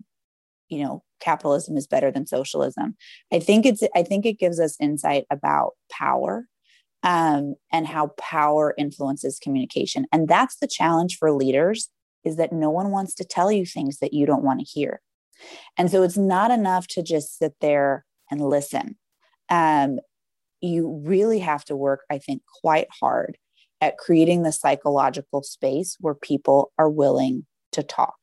[0.68, 2.96] you know capitalism is better than socialism.
[3.32, 6.46] I think it's i think it gives us insight about power
[7.02, 10.06] um, and how power influences communication.
[10.12, 11.88] And that's the challenge for leaders
[12.24, 15.00] is that no one wants to tell you things that you don't want to hear.
[15.78, 18.98] And so it's not enough to just sit there and listen.
[19.48, 20.00] Um,
[20.60, 23.36] you really have to work i think quite hard
[23.80, 28.16] at creating the psychological space where people are willing to talk.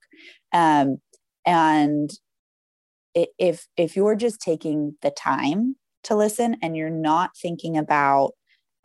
[0.53, 0.97] Um,
[1.45, 2.09] and
[3.13, 8.33] if if you're just taking the time to listen and you're not thinking about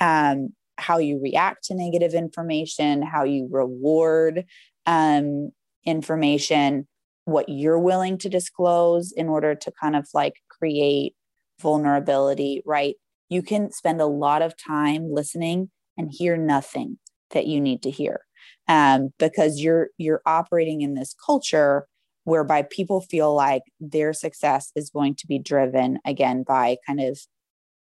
[0.00, 4.44] um, how you react to negative information, how you reward
[4.87, 5.50] um,
[5.85, 6.88] information,
[7.24, 11.14] what you're willing to disclose in order to kind of like create
[11.61, 12.96] vulnerability, right?
[13.28, 16.98] You can spend a lot of time listening and hear nothing
[17.31, 18.20] that you need to hear.
[18.68, 21.87] Um, because you're you're operating in this culture
[22.24, 27.20] whereby people feel like their success is going to be driven again by kind of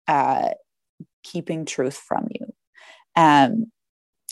[0.08, 0.50] uh,
[1.24, 2.46] keeping truth from you.
[3.16, 3.68] Um,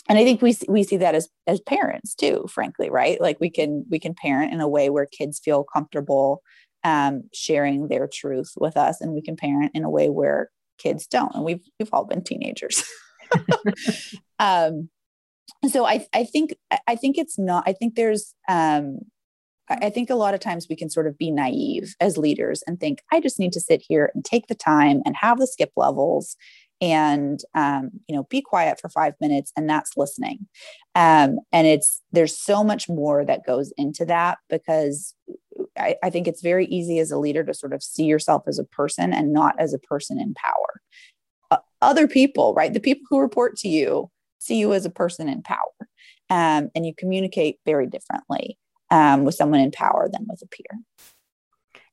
[0.06, 3.18] and i think we we see that as as parents too frankly right?
[3.20, 6.42] Like we can we can parent in a way where kids feel comfortable
[6.84, 11.06] um, sharing their truth with us and we can parent in a way where kids
[11.06, 11.34] don't.
[11.34, 12.84] And we've we've all been teenagers
[14.38, 14.88] um,
[15.68, 16.54] so I, I think
[16.86, 17.64] I think it's not.
[17.66, 18.34] I think there's.
[18.48, 18.98] Um,
[19.70, 22.78] I think a lot of times we can sort of be naive as leaders and
[22.78, 25.72] think I just need to sit here and take the time and have the skip
[25.74, 26.36] levels
[26.80, 30.46] and um, you know be quiet for five minutes and that's listening
[30.94, 35.14] um, and it's there's so much more that goes into that because
[35.78, 38.58] I, I think it's very easy as a leader to sort of see yourself as
[38.58, 40.82] a person and not as a person in power
[41.84, 42.72] other people, right?
[42.72, 44.10] The people who report to you
[44.44, 45.58] see you as a person in power.
[46.30, 48.58] Um, and you communicate very differently
[48.90, 50.80] um, with someone in power than with a peer.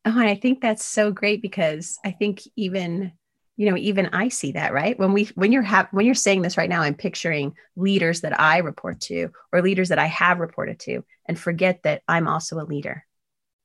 [0.06, 3.12] Oh, and I think that's so great because I think even
[3.58, 6.42] you know even I see that right when we when you're ha- when you're saying
[6.42, 10.40] this right now I'm picturing leaders that I report to or leaders that I have
[10.40, 13.06] reported to and forget that I'm also a leader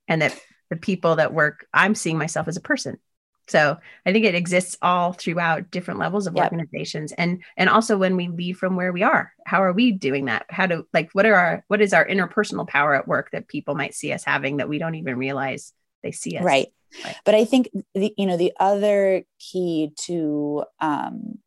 [0.09, 2.99] and that the people that work I'm seeing myself as a person
[3.49, 6.45] So I think it exists all throughout different levels of yep.
[6.45, 10.25] organizations and and also when we leave from where we are, how are we doing
[10.27, 10.47] that?
[10.51, 13.75] How do like what are our what is our interpersonal power at work that people
[13.75, 16.45] might see us having that we don't even realize they see us?
[16.45, 16.69] Right.
[17.05, 17.17] right.
[17.25, 21.39] But I think the you know the other key to um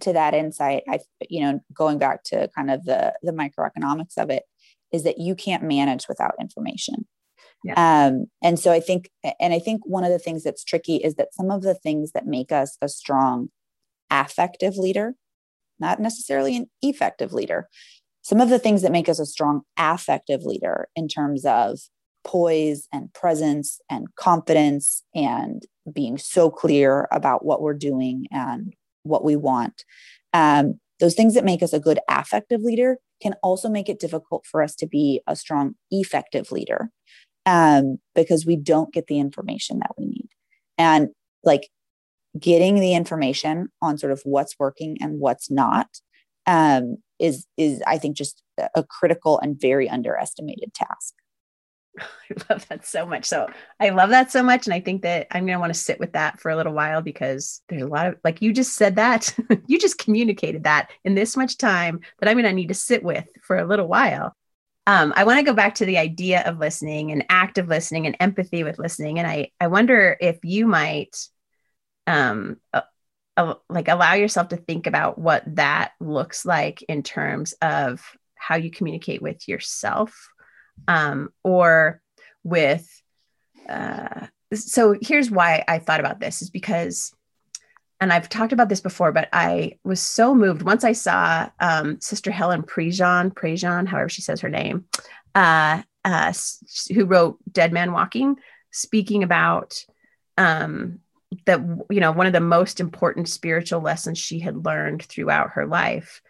[0.00, 4.30] to that insight, I you know going back to kind of the the microeconomics of
[4.30, 4.44] it
[4.92, 7.06] is that you can't manage without information.
[7.64, 8.06] Yeah.
[8.06, 11.14] Um, and so I think, and I think one of the things that's tricky is
[11.14, 13.48] that some of the things that make us a strong
[14.10, 15.14] affective leader,
[15.78, 17.68] not necessarily an effective leader,
[18.22, 21.78] some of the things that make us a strong affective leader in terms of
[22.24, 29.24] poise and presence and confidence and being so clear about what we're doing and what
[29.24, 29.84] we want.
[30.32, 34.46] Um, those things that make us a good affective leader can also make it difficult
[34.46, 36.90] for us to be a strong effective leader
[37.46, 40.28] um, because we don't get the information that we need.
[40.78, 41.08] And
[41.44, 41.68] like
[42.38, 45.88] getting the information on sort of what's working and what's not
[46.46, 48.42] um, is is I think just
[48.74, 51.14] a critical and very underestimated task.
[52.00, 53.26] I love that so much.
[53.26, 54.66] So I love that so much.
[54.66, 56.72] And I think that I'm going to want to sit with that for a little
[56.72, 59.34] while because there's a lot of, like you just said that,
[59.66, 63.02] you just communicated that in this much time that I'm going to need to sit
[63.02, 64.34] with for a little while
[64.86, 68.16] um, I want to go back to the idea of listening and active listening and
[68.18, 69.18] empathy with listening.
[69.18, 71.16] And I, I wonder if you might
[72.06, 72.82] um, uh,
[73.36, 78.02] uh, like allow yourself to think about what that looks like in terms of
[78.34, 80.28] how you communicate with yourself
[80.88, 82.02] um, or
[82.42, 82.88] with.
[83.68, 87.14] Uh, so here's why I thought about this is because
[88.02, 92.00] and I've talked about this before, but I was so moved once I saw um,
[92.00, 94.86] Sister Helen Prejean, Prejean, however she says her name,
[95.36, 96.32] uh, uh,
[96.92, 98.38] who wrote Dead Man Walking,
[98.72, 99.86] speaking about
[100.36, 100.98] um,
[101.44, 101.60] that
[101.90, 106.22] you know one of the most important spiritual lessons she had learned throughout her life,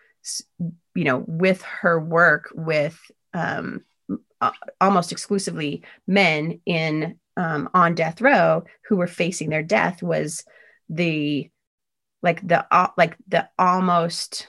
[0.95, 3.01] you know, with her work with
[3.33, 3.83] um,
[4.79, 10.45] almost exclusively men in um, on death row who were facing their death was
[10.91, 11.49] the
[12.23, 14.49] like the uh, like the almost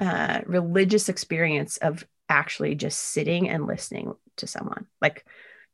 [0.00, 4.86] uh, religious experience of actually just sitting and listening to someone.
[5.00, 5.24] Like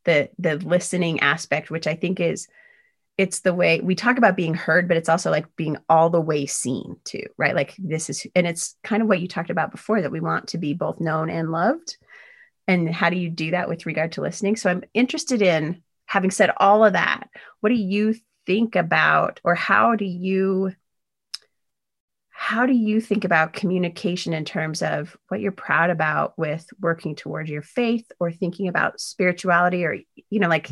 [0.07, 2.49] the the listening aspect which i think is
[3.19, 6.21] it's the way we talk about being heard but it's also like being all the
[6.21, 7.55] way seen too right?
[7.55, 10.49] Like this is and it's kind of what you talked about before that we want
[10.49, 11.97] to be both known and loved.
[12.69, 14.57] And how do you do that with regard to listening?
[14.57, 17.29] So i'm interested in having said all of that
[17.61, 18.15] what do you
[18.47, 20.73] think about or how do you
[22.39, 27.17] how do you think about communication in terms of what you're proud about with working
[27.17, 29.97] towards your faith or thinking about spirituality or
[30.29, 30.69] you know like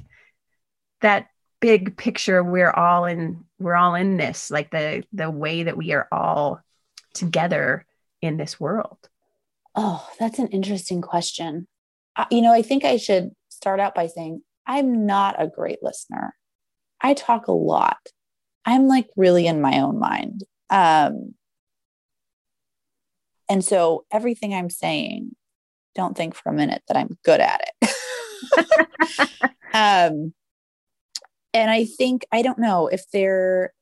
[1.01, 1.29] that
[1.61, 5.95] big picture we're all in we're all in this like the the way that we
[5.95, 6.61] are all
[7.15, 7.87] together
[8.21, 8.99] in this world?
[9.75, 11.67] Oh that's an interesting question.
[12.31, 16.37] You know i think i should start out by saying i'm not a great listener.
[17.01, 18.07] I talk a lot.
[18.67, 20.45] I'm like really in my own mind.
[20.69, 21.35] Um
[23.49, 25.35] and so everything I'm saying,
[25.95, 29.51] don't think for a minute that I'm good at it.
[29.75, 30.33] um,
[31.53, 33.73] and I think, I don't know if they're,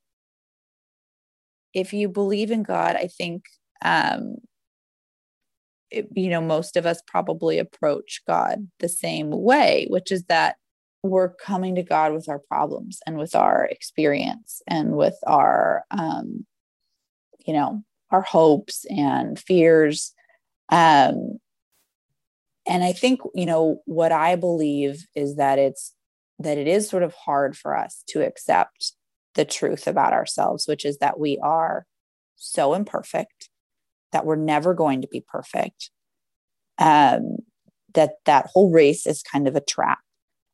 [1.72, 3.44] if you believe in God, I think,
[3.82, 4.36] um,
[5.90, 10.56] it, you know, most of us probably approach God the same way, which is that
[11.02, 16.46] we're coming to God with our problems and with our experience and with our, um,
[17.46, 20.12] you know, our hopes and fears.
[20.70, 21.38] Um,
[22.66, 25.94] and I think, you know, what I believe is that it's
[26.38, 28.92] that it is sort of hard for us to accept
[29.34, 31.86] the truth about ourselves, which is that we are
[32.36, 33.48] so imperfect,
[34.12, 35.90] that we're never going to be perfect,
[36.78, 37.36] um,
[37.94, 40.00] that that whole race is kind of a trap,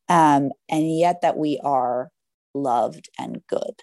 [0.09, 2.11] um, and yet that we are
[2.55, 3.83] loved and good.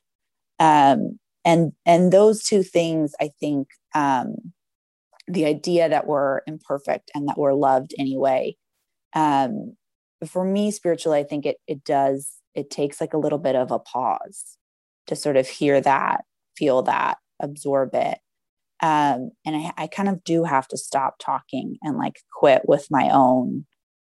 [0.59, 4.35] Um, and and those two things i think um,
[5.27, 8.55] the idea that we're imperfect and that we're loved anyway
[9.13, 9.75] um,
[10.27, 13.71] for me spiritually i think it it does it takes like a little bit of
[13.71, 14.57] a pause
[15.07, 16.25] to sort of hear that
[16.57, 18.19] feel that absorb it.
[18.81, 22.87] Um, and I, I kind of do have to stop talking and like quit with
[22.91, 23.65] my own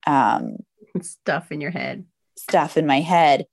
[0.06, 0.56] um,
[1.00, 2.04] stuff in your head.
[2.38, 3.46] stuff in my head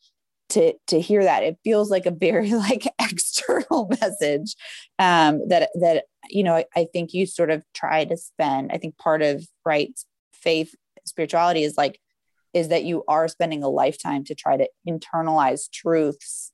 [0.49, 1.43] to to hear that.
[1.43, 4.55] It feels like a very like external message
[4.99, 8.77] um that that you know I, I think you sort of try to spend i
[8.77, 9.97] think part of right
[10.33, 10.73] faith
[11.05, 11.99] spirituality is like
[12.53, 16.51] is that you are spending a lifetime to try to internalize truths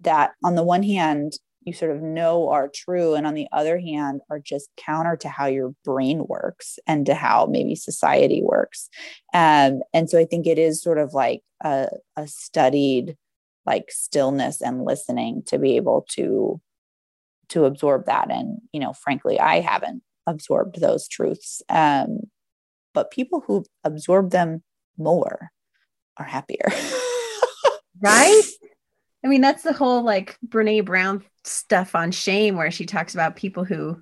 [0.00, 1.34] that on the one hand
[1.64, 5.28] you sort of know are true and on the other hand are just counter to
[5.28, 8.88] how your brain works and to how maybe society works.
[9.34, 13.16] Um, and so i think it is sort of like a, a studied
[13.64, 16.60] like stillness and listening to be able to
[17.48, 18.30] to absorb that.
[18.30, 22.20] And you know frankly i haven't absorbed those truths um,
[22.94, 24.62] but people who absorb them
[24.98, 25.50] more
[26.16, 26.66] are happier.
[28.00, 28.42] Right
[29.24, 33.36] I mean, that's the whole like Brene Brown stuff on shame, where she talks about
[33.36, 34.00] people who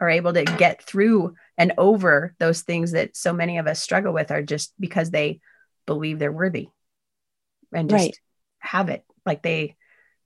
[0.00, 4.12] are able to get through and over those things that so many of us struggle
[4.12, 5.40] with are just because they
[5.86, 6.68] believe they're worthy
[7.72, 8.18] and just right.
[8.58, 9.04] have it.
[9.24, 9.76] Like they,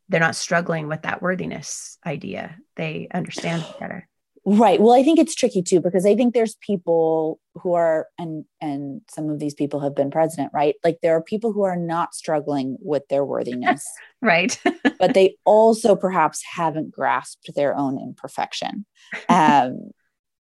[0.08, 2.56] they're not struggling with that worthiness idea.
[2.76, 4.08] They understand better.
[4.48, 4.80] Right.
[4.80, 9.00] Well, I think it's tricky too because I think there's people who are and and
[9.10, 10.76] some of these people have been president, right?
[10.84, 13.84] Like there are people who are not struggling with their worthiness.
[14.22, 14.56] right.
[15.00, 18.86] but they also perhaps haven't grasped their own imperfection.
[19.28, 19.90] Um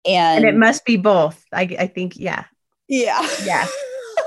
[0.06, 1.42] and, and it must be both.
[1.54, 2.44] I I think yeah.
[2.90, 3.26] Yeah.
[3.46, 3.66] Yeah.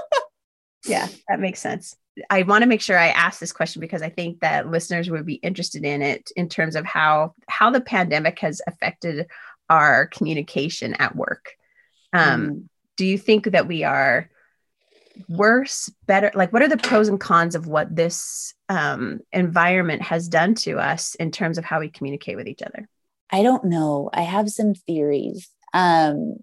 [0.86, 1.94] yeah, that makes sense.
[2.30, 5.26] I want to make sure I ask this question because I think that listeners would
[5.26, 9.26] be interested in it in terms of how how the pandemic has affected
[9.68, 11.52] our communication at work.
[12.12, 12.68] Um, mm.
[12.96, 14.30] Do you think that we are
[15.28, 16.30] worse, better?
[16.34, 20.78] Like, what are the pros and cons of what this um, environment has done to
[20.78, 22.88] us in terms of how we communicate with each other?
[23.30, 24.10] I don't know.
[24.12, 25.48] I have some theories.
[25.74, 26.36] Um,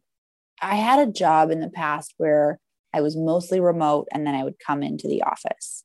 [0.61, 2.59] I had a job in the past where
[2.93, 5.83] I was mostly remote and then I would come into the office.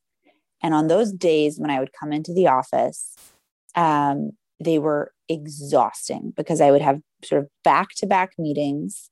[0.61, 3.15] And on those days when I would come into the office,
[3.75, 9.09] um, they were exhausting because I would have sort of back to back meetings.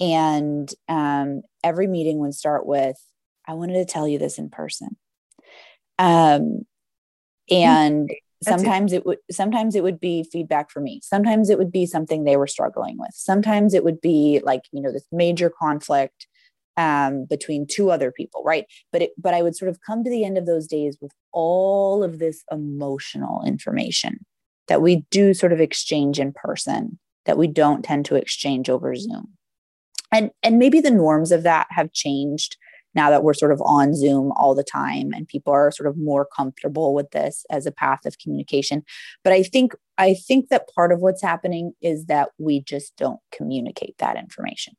[0.00, 2.96] And um, every meeting would start with,
[3.46, 4.96] I wanted to tell you this in person.
[5.98, 6.66] Um,
[7.50, 8.10] and
[8.42, 8.96] sometimes it.
[8.96, 12.36] it would sometimes it would be feedback for me sometimes it would be something they
[12.36, 16.26] were struggling with sometimes it would be like you know this major conflict
[16.76, 20.10] um, between two other people right but it but i would sort of come to
[20.10, 24.24] the end of those days with all of this emotional information
[24.66, 28.94] that we do sort of exchange in person that we don't tend to exchange over
[28.94, 29.28] Zoom.
[30.12, 32.56] And, and maybe the norms of that have changed
[32.94, 35.96] now that we're sort of on Zoom all the time and people are sort of
[35.96, 38.84] more comfortable with this as a path of communication.
[39.24, 43.20] But I think I think that part of what's happening is that we just don't
[43.32, 44.74] communicate that information.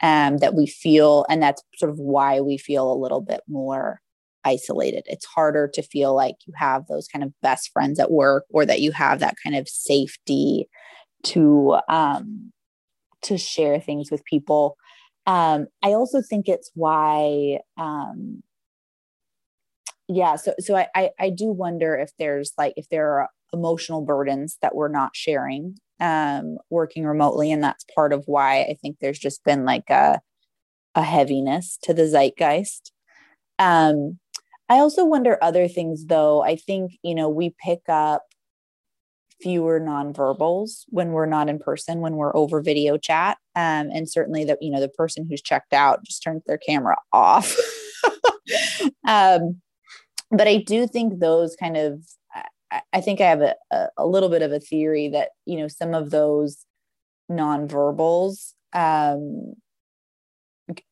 [0.00, 4.00] Um, that we feel, and that's sort of why we feel a little bit more
[4.44, 5.02] isolated.
[5.06, 8.64] It's harder to feel like you have those kind of best friends at work or
[8.66, 10.68] that you have that kind of safety
[11.24, 12.52] to um,
[13.22, 14.76] to share things with people.
[15.26, 18.42] Um, I also think it's why um,
[20.08, 24.02] yeah, so so I, I I do wonder if there's like if there are emotional
[24.04, 28.96] burdens that we're not sharing um working remotely and that's part of why I think
[29.00, 30.20] there's just been like a
[30.96, 32.92] a heaviness to the zeitgeist.
[33.58, 34.18] Um
[34.70, 36.42] I also wonder other things though.
[36.42, 38.22] I think, you know, we pick up
[39.44, 43.36] fewer nonverbals when we're not in person, when we're over video chat.
[43.54, 46.96] Um, and certainly that, you know, the person who's checked out just turns their camera
[47.12, 47.54] off.
[49.06, 49.60] um,
[50.30, 52.02] but I do think those kind of,
[52.72, 55.58] I, I think I have a, a, a, little bit of a theory that, you
[55.58, 56.64] know, some of those
[57.30, 59.52] nonverbals um,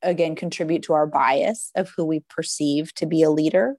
[0.02, 3.76] again contribute to our bias of who we perceive to be a leader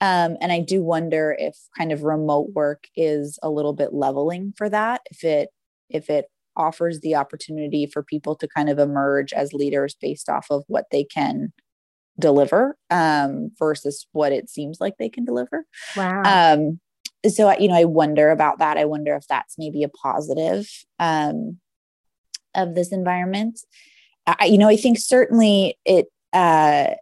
[0.00, 4.52] um, and i do wonder if kind of remote work is a little bit leveling
[4.56, 5.48] for that if it
[5.88, 6.26] if it
[6.56, 10.86] offers the opportunity for people to kind of emerge as leaders based off of what
[10.90, 11.52] they can
[12.18, 15.66] deliver um, versus what it seems like they can deliver.
[15.96, 16.22] Wow.
[16.24, 16.80] Um,
[17.28, 18.76] so you know i wonder about that.
[18.76, 20.68] I wonder if that's maybe a positive
[20.98, 21.58] um,
[22.54, 23.60] of this environment.
[24.26, 26.94] I, you know, I think certainly it, uh,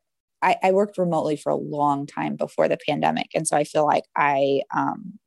[0.42, 3.28] I, I worked remotely for a long time before the pandemic.
[3.34, 5.18] And so I feel like I, um,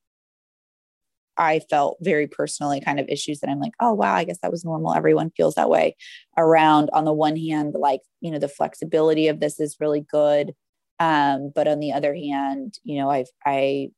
[1.38, 4.51] I felt very personally kind of issues that I'm like, oh, wow, I guess that
[4.51, 4.93] was normal.
[4.93, 5.95] Everyone feels that way
[6.38, 6.89] around.
[6.93, 10.53] On the one hand, like, you know, the flexibility of this is really good.
[10.99, 13.89] Um, but on the other hand, you know, I've, I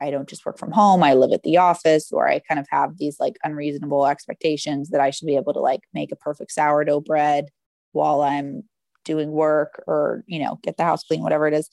[0.00, 2.66] I don't just work from home, I live at the office, or I kind of
[2.70, 6.52] have these like unreasonable expectations that I should be able to like make a perfect
[6.52, 7.46] sourdough bread
[7.92, 8.64] while I'm
[9.04, 11.68] doing work or, you know, get the house clean, whatever it is.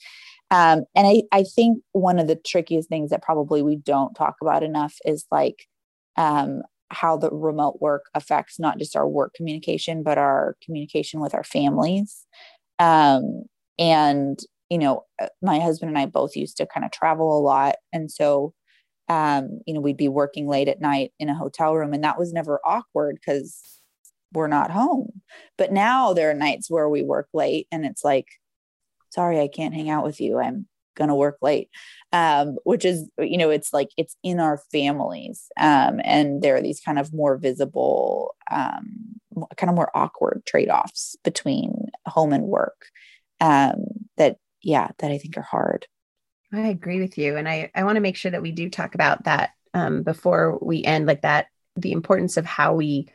[0.51, 4.35] Um, and I, I think one of the trickiest things that probably we don't talk
[4.41, 5.67] about enough is like
[6.15, 11.33] um, how the remote work affects not just our work communication, but our communication with
[11.35, 12.25] our families.
[12.79, 13.43] Um,
[13.79, 17.41] and you know, uh, my husband and I both used to kind of travel a
[17.41, 17.75] lot.
[17.93, 18.53] And so
[19.09, 22.19] um, you know, we'd be working late at night in a hotel room, and that
[22.19, 23.76] was never awkward because
[24.37, 25.21] we're not home.
[25.57, 28.27] But now there are nights where we work late, and it's like,
[29.09, 30.39] sorry, I can't hang out with you.
[30.39, 30.67] I'm
[30.97, 31.69] going to work late
[32.11, 36.61] um, which is you know it's like it's in our families um, and there are
[36.61, 39.19] these kind of more visible um,
[39.55, 42.87] kind of more awkward trade-offs between home and work
[43.39, 43.85] um,
[44.17, 45.85] that yeah that i think are hard
[46.51, 48.95] i agree with you and i i want to make sure that we do talk
[48.95, 53.07] about that um, before we end like that the importance of how we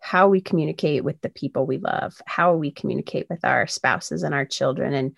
[0.00, 4.34] how we communicate with the people we love how we communicate with our spouses and
[4.34, 5.16] our children and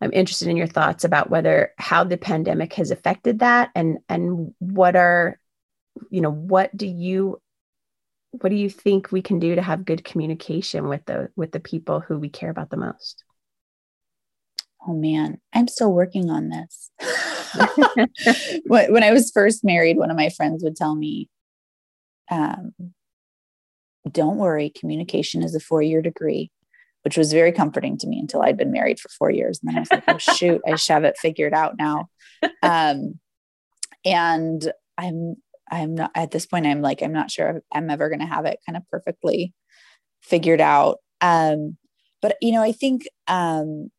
[0.00, 4.54] I'm interested in your thoughts about whether how the pandemic has affected that and and
[4.58, 5.38] what are
[6.10, 7.40] you know what do you
[8.40, 11.60] what do you think we can do to have good communication with the with the
[11.60, 13.22] people who we care about the most?
[14.86, 16.90] Oh man, I'm still working on this.
[18.66, 21.28] when I was first married, one of my friends would tell me,
[22.30, 22.74] um,
[24.10, 26.50] don't worry, communication is a four year degree
[27.04, 29.60] which was very comforting to me until I'd been married for four years.
[29.60, 32.08] And then I was like, oh, shoot, I should have it figured out now.
[32.62, 33.20] Um,
[34.04, 35.36] and I'm,
[35.70, 38.46] I'm not at this point, I'm like, I'm not sure I'm ever going to have
[38.46, 39.52] it kind of perfectly
[40.22, 40.98] figured out.
[41.20, 41.76] Um,
[42.22, 43.90] but, you know, I think, um,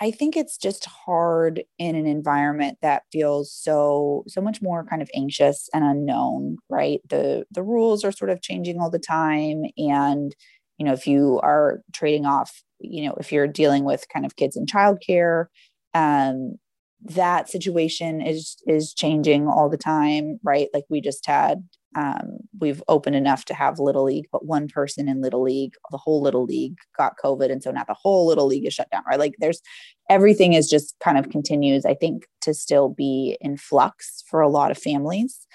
[0.00, 5.02] I think it's just hard in an environment that feels so so much more kind
[5.02, 7.00] of anxious and unknown, right?
[7.08, 10.34] The the rules are sort of changing all the time and
[10.78, 14.36] you know if you are trading off you know if you're dealing with kind of
[14.36, 15.46] kids in childcare
[15.94, 16.54] um
[17.02, 21.62] that situation is is changing all the time right like we just had
[21.96, 25.98] um, we've opened enough to have little league but one person in little league the
[25.98, 29.02] whole little league got covid and so now the whole little league is shut down
[29.08, 29.18] right?
[29.18, 29.60] Like there's
[30.08, 34.48] everything is just kind of continues i think to still be in flux for a
[34.48, 35.46] lot of families.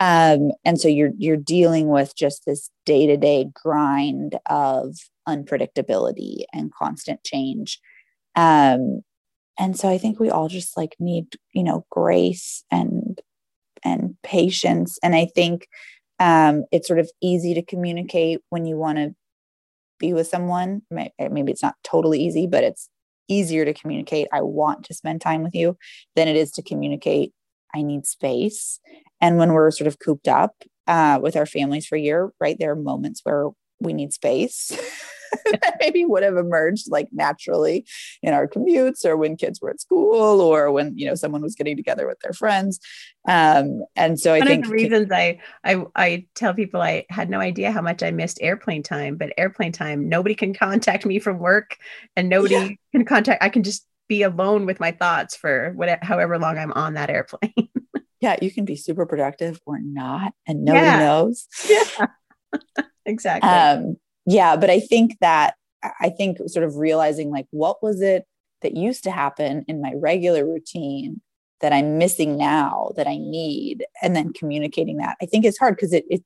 [0.00, 7.22] Um, and so you're you're dealing with just this day-to-day grind of unpredictability and constant
[7.24, 7.80] change.
[8.34, 9.02] Um,
[9.58, 13.20] and so i think we all just like need you know grace and
[13.84, 14.98] and patience.
[15.02, 15.66] And i think
[16.20, 19.14] um, it's sort of easy to communicate when you want to
[19.98, 20.82] be with someone.
[20.90, 22.88] Maybe it's not totally easy but it's
[23.26, 25.74] easier to communicate i want to spend time with you
[26.14, 27.32] than it is to communicate
[27.74, 28.80] i need space.
[29.20, 30.52] And when we're sort of cooped up
[30.86, 33.48] uh, with our families for a year, right, there are moments where
[33.80, 34.70] we need space
[35.44, 37.86] that maybe would have emerged like naturally
[38.22, 41.54] in our commutes or when kids were at school or when you know someone was
[41.54, 42.80] getting together with their friends
[43.28, 47.04] um, and so i One think of the reasons I, I i tell people i
[47.10, 51.06] had no idea how much i missed airplane time but airplane time nobody can contact
[51.06, 51.76] me from work
[52.16, 52.68] and nobody yeah.
[52.92, 56.72] can contact i can just be alone with my thoughts for whatever however long i'm
[56.72, 57.52] on that airplane
[58.24, 60.98] yeah, you can be super productive or not, and nobody yeah.
[60.98, 61.46] knows.
[61.68, 62.06] Yeah,
[63.04, 63.50] exactly.
[63.50, 63.96] Um,
[64.26, 65.54] yeah, but I think that
[66.00, 68.24] I think sort of realizing like what was it
[68.62, 71.20] that used to happen in my regular routine
[71.60, 75.16] that I'm missing now that I need, and then communicating that.
[75.22, 76.22] I think it's hard because it it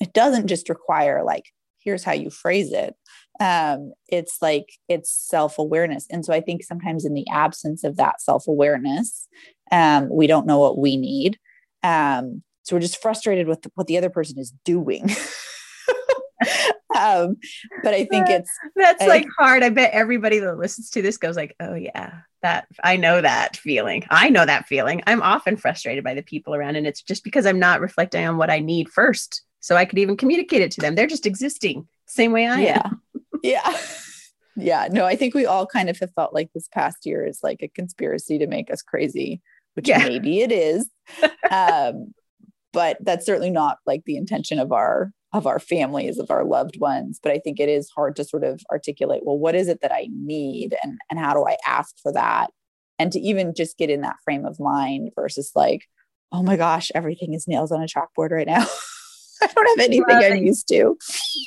[0.00, 1.44] it doesn't just require like
[1.78, 2.94] here's how you phrase it.
[3.40, 6.06] Um, it's like it's self-awareness.
[6.10, 9.28] And so i think sometimes in the absence of that self-awareness
[9.72, 11.38] um, we don't know what we need.
[11.82, 15.10] Um, so we're just frustrated with what the other person is doing
[16.94, 17.36] um,
[17.82, 21.16] but i think it's that's I, like hard i bet everybody that listens to this
[21.16, 25.56] goes like oh yeah that i know that feeling i know that feeling i'm often
[25.56, 28.58] frustrated by the people around and it's just because i'm not reflecting on what i
[28.58, 32.46] need first so i could even communicate it to them they're just existing same way
[32.46, 32.82] i yeah.
[32.84, 33.00] am
[33.44, 33.78] yeah.
[34.56, 34.86] Yeah.
[34.88, 37.60] No, I think we all kind of have felt like this past year is like
[37.60, 39.42] a conspiracy to make us crazy,
[39.74, 39.98] which yeah.
[39.98, 40.88] maybe it is.
[41.50, 42.14] um,
[42.72, 46.80] but that's certainly not like the intention of our of our families of our loved
[46.80, 49.80] ones but i think it is hard to sort of articulate well what is it
[49.82, 52.50] that i need and and how do i ask for that
[52.98, 55.82] and to even just get in that frame of mind versus like
[56.32, 58.64] oh my gosh everything is nails on a chalkboard right now
[59.42, 60.96] I don't have anything I'm used to.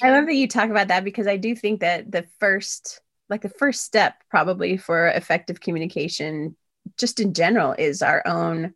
[0.03, 3.41] I love that you talk about that because I do think that the first, like
[3.41, 6.55] the first step probably for effective communication,
[6.99, 8.73] just in general, is our own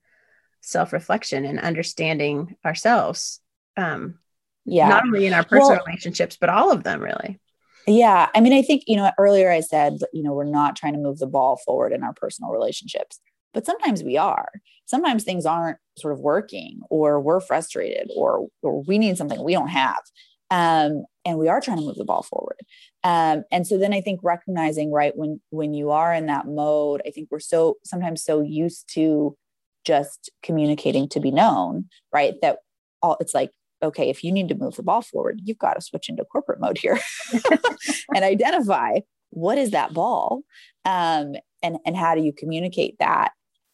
[0.61, 3.39] self reflection and understanding ourselves.
[3.77, 4.19] Um,
[4.65, 4.87] yeah.
[4.87, 7.39] Not only in our personal well, relationships, but all of them really.
[7.87, 8.29] Yeah.
[8.35, 10.99] I mean, I think, you know, earlier I said, you know, we're not trying to
[10.99, 13.19] move the ball forward in our personal relationships
[13.53, 14.49] but sometimes we are
[14.85, 19.51] sometimes things aren't sort of working or we're frustrated or, or we need something we
[19.51, 19.99] don't have
[20.51, 22.57] um, and we are trying to move the ball forward
[23.03, 27.01] um, and so then i think recognizing right when when you are in that mode
[27.05, 29.35] i think we're so sometimes so used to
[29.83, 32.35] just communicating to be known, right?
[32.41, 32.59] That
[33.01, 33.51] all it's like,
[33.83, 36.59] okay, if you need to move the ball forward, you've got to switch into corporate
[36.59, 36.99] mode here
[38.15, 38.99] and identify
[39.31, 40.41] what is that ball
[40.85, 43.31] um, and and how do you communicate that?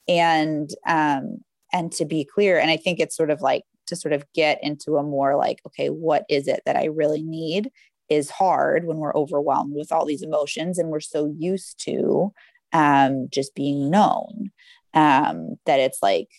[0.07, 1.39] And um,
[1.73, 4.59] and to be clear and i think it's sort of like to sort of get
[4.61, 7.69] into a more like okay what is it that i really need
[8.09, 12.31] is hard when we're overwhelmed with all these emotions and we're so used to
[12.73, 14.49] um, just being known
[14.93, 16.29] um, that it's like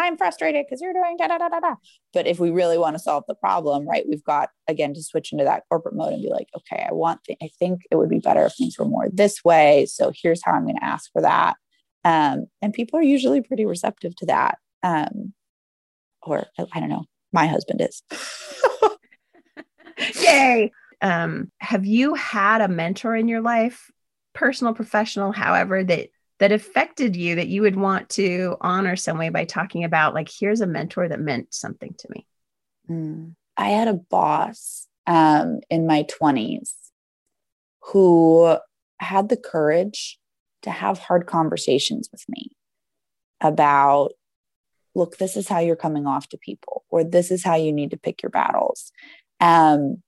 [0.00, 1.74] i'm frustrated because you're doing da da da da da
[2.12, 5.32] but if we really want to solve the problem right we've got again to switch
[5.32, 8.10] into that corporate mode and be like okay i want th- i think it would
[8.10, 11.10] be better if things were more this way so here's how i'm going to ask
[11.12, 11.56] for that
[12.02, 15.34] um, and people are usually pretty receptive to that um,
[16.22, 18.02] or I don't know, my husband is.
[20.22, 20.72] Yay.
[21.02, 23.90] Um, have you had a mentor in your life,
[24.34, 26.08] personal, professional, however, that
[26.40, 30.28] that affected you that you would want to honor some way by talking about like
[30.28, 32.26] here's a mentor that meant something to me
[32.90, 33.34] mm.
[33.56, 36.72] i had a boss um, in my 20s
[37.92, 38.56] who
[38.98, 40.18] had the courage
[40.62, 42.50] to have hard conversations with me
[43.40, 44.12] about
[44.94, 47.90] look, this is how you're coming off to people, or this is how you need
[47.92, 48.92] to pick your battles.
[49.40, 50.02] Um,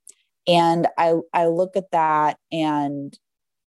[0.47, 3.17] and I, I look at that and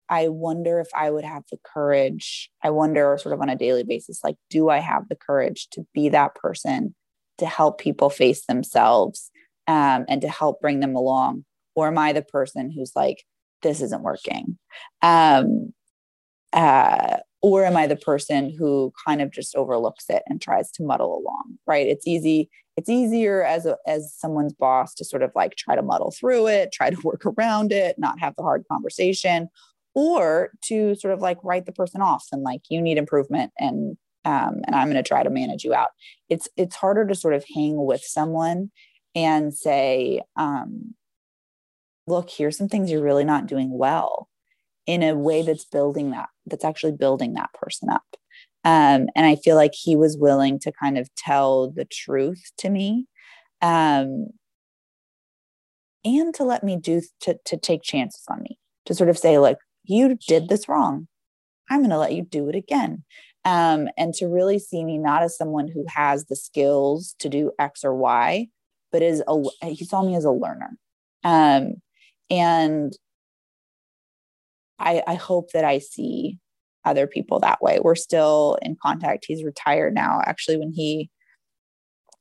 [0.09, 2.51] I wonder if I would have the courage.
[2.63, 5.87] I wonder, sort of on a daily basis, like, do I have the courage to
[5.95, 6.95] be that person
[7.39, 9.31] to help people face themselves
[9.67, 11.45] um, and to help bring them along?
[11.75, 13.25] Or am I the person who's like,
[13.63, 14.59] this isn't working?
[15.03, 15.73] Um,
[16.53, 20.83] uh, or am i the person who kind of just overlooks it and tries to
[20.83, 25.31] muddle along right it's easy it's easier as a as someone's boss to sort of
[25.35, 28.65] like try to muddle through it try to work around it not have the hard
[28.71, 29.49] conversation
[29.95, 33.97] or to sort of like write the person off and like you need improvement and
[34.25, 35.91] um, and i'm going to try to manage you out.
[36.29, 38.71] It's it's harder to sort of hang with someone
[39.15, 40.95] and say um,
[42.07, 44.29] look here's some things you're really not doing well
[44.87, 48.05] in a way that's building that that's actually building that person up.
[48.65, 52.71] Um, and i feel like he was willing to kind of tell the truth to
[52.71, 53.07] me
[53.61, 54.29] um,
[56.05, 59.39] and to let me do to, to take chances on me to sort of say
[59.39, 61.07] like you did this wrong
[61.71, 63.05] i'm going to let you do it again
[63.47, 67.53] um, and to really see me not as someone who has the skills to do
[67.59, 68.49] x or y
[68.91, 70.77] but as a he saw me as a learner
[71.25, 71.75] um,
[72.31, 72.97] and
[74.79, 76.39] I, I hope that I see
[76.85, 77.81] other people that way.
[77.83, 79.25] We're still in contact.
[79.27, 80.21] He's retired now.
[80.25, 81.11] Actually, when he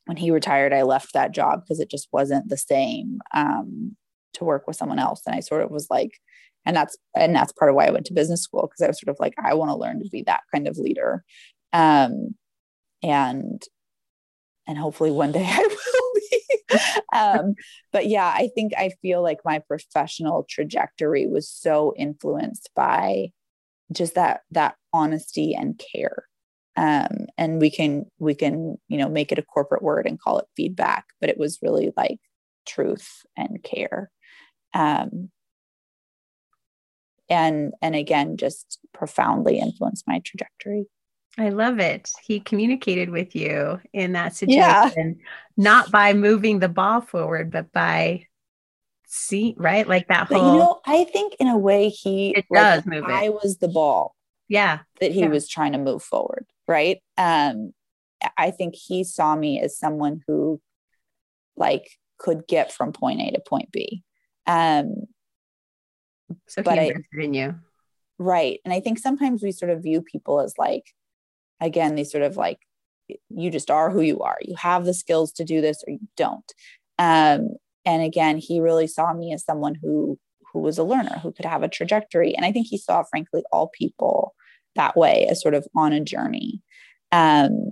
[0.06, 3.96] when he retired, I left that job because it just wasn't the same um,
[4.34, 5.22] to work with someone else.
[5.26, 6.20] And I sort of was like,
[6.66, 9.00] and that's and that's part of why I went to business school because I was
[9.00, 11.24] sort of like, I want to learn to be that kind of leader.
[11.72, 12.36] Um,
[13.02, 13.62] and
[14.68, 16.80] and hopefully one day I will be.
[17.14, 17.56] um,
[17.92, 23.30] but yeah, I think I feel like my professional trajectory was so influenced by
[23.92, 26.28] just that that honesty and care.
[26.76, 30.40] Um, and we can we can you know make it a corporate word and call
[30.40, 32.20] it feedback, but it was really like
[32.66, 34.10] truth and care.
[34.74, 35.30] Um,
[37.30, 40.86] and and again, just profoundly influenced my trajectory.
[41.38, 42.12] I love it.
[42.24, 45.26] He communicated with you in that situation, yeah.
[45.58, 48.28] not by moving the ball forward, but by
[49.08, 50.54] see right like that but whole.
[50.54, 53.06] You know, I think in a way he it like, does move.
[53.06, 53.34] I it.
[53.34, 54.16] was the ball.
[54.48, 55.30] Yeah, that he yeah.
[55.30, 56.46] was trying to move forward.
[56.68, 57.02] Right.
[57.18, 57.74] Um,
[58.38, 60.62] I think he saw me as someone who,
[61.58, 64.04] like, could get from point A to point B.
[64.46, 65.08] Um,
[66.48, 67.56] so but he invested I, in you.
[68.20, 68.60] Right.
[68.64, 70.86] And I think sometimes we sort of view people as like,
[71.64, 72.60] again these sort of like
[73.30, 76.08] you just are who you are you have the skills to do this or you
[76.18, 76.54] don't
[77.00, 77.50] um,
[77.86, 80.20] and again he really saw me as someone who
[80.52, 83.44] who was a learner who could have a trajectory and i think he saw frankly
[83.52, 84.36] all people
[84.76, 86.62] that way as sort of on a journey
[87.12, 87.72] um,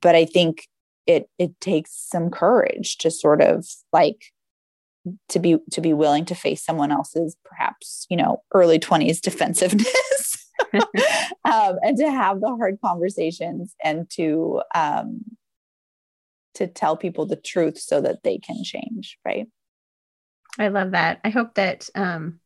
[0.00, 0.68] but i think
[1.06, 4.26] it it takes some courage to sort of like
[5.30, 10.36] to be to be willing to face someone else's perhaps you know early 20s defensiveness.
[11.42, 15.22] Um, and to have the hard conversations and to um,
[16.54, 19.48] to tell people the truth so that they can change right?
[20.58, 21.20] I love that.
[21.24, 22.40] I hope that um,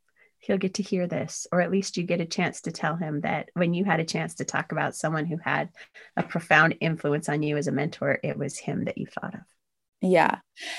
[0.45, 3.23] he'll get to hear this or at least you get a chance to tell him
[3.23, 5.71] that when you had a chance to talk about someone who had
[6.17, 9.41] a profound influence on you as a mentor it was him that you thought of
[10.01, 10.39] yeah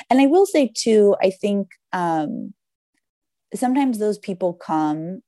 [0.09, 2.53] and i will say too i think um,
[3.53, 5.21] sometimes those people come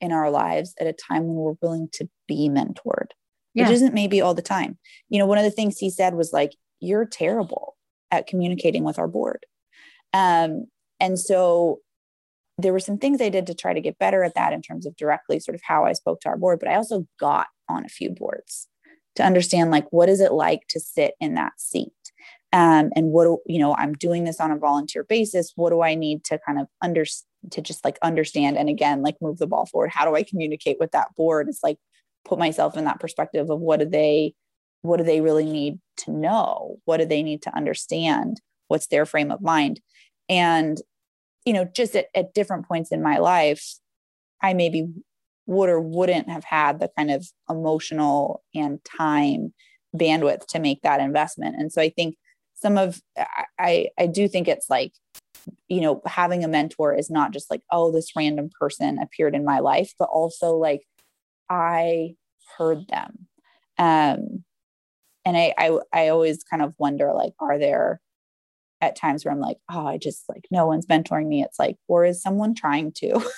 [0.00, 3.08] in our lives at a time when we're willing to be mentored.
[3.54, 3.64] yeah.
[3.64, 4.78] which isn't maybe all the time.
[5.08, 7.76] You know, one of the things he said was like, You're terrible
[8.10, 9.46] at communicating with our board.
[10.12, 10.66] Um,
[11.00, 11.78] and so
[12.58, 14.84] there were some things I did to try to get better at that in terms
[14.84, 17.84] of directly sort of how I spoke to our board, but I also got on
[17.84, 18.68] a few boards
[19.16, 21.92] to understand like what is it like to sit in that seat
[22.52, 25.52] um, and what you know i'm doing this on a volunteer basis.
[25.56, 27.04] What do i need to kind of under
[27.50, 29.90] to just like understand and again like move the ball forward?
[29.90, 31.48] How do i communicate with that board?
[31.48, 31.78] It's like
[32.24, 34.34] put myself in that perspective of what do they
[34.82, 36.76] what do they really need to know?
[36.86, 38.40] What do they need to understand?
[38.66, 39.80] What's their frame of mind?
[40.28, 40.80] And
[41.44, 43.74] you know just at, at different points in my life
[44.42, 44.88] i maybe
[45.46, 49.52] would or wouldn't have had the kind of emotional and time
[49.94, 51.56] bandwidth to make that investment.
[51.58, 52.16] And so i think
[52.62, 53.00] some of
[53.58, 54.92] i i do think it's like
[55.68, 59.44] you know having a mentor is not just like oh this random person appeared in
[59.44, 60.82] my life but also like
[61.50, 62.14] i
[62.56, 63.26] heard them.
[63.78, 64.44] Um
[65.24, 68.00] and I, I i always kind of wonder like are there
[68.80, 71.42] at times where i'm like oh i just like no one's mentoring me.
[71.42, 73.20] It's like or is someone trying to?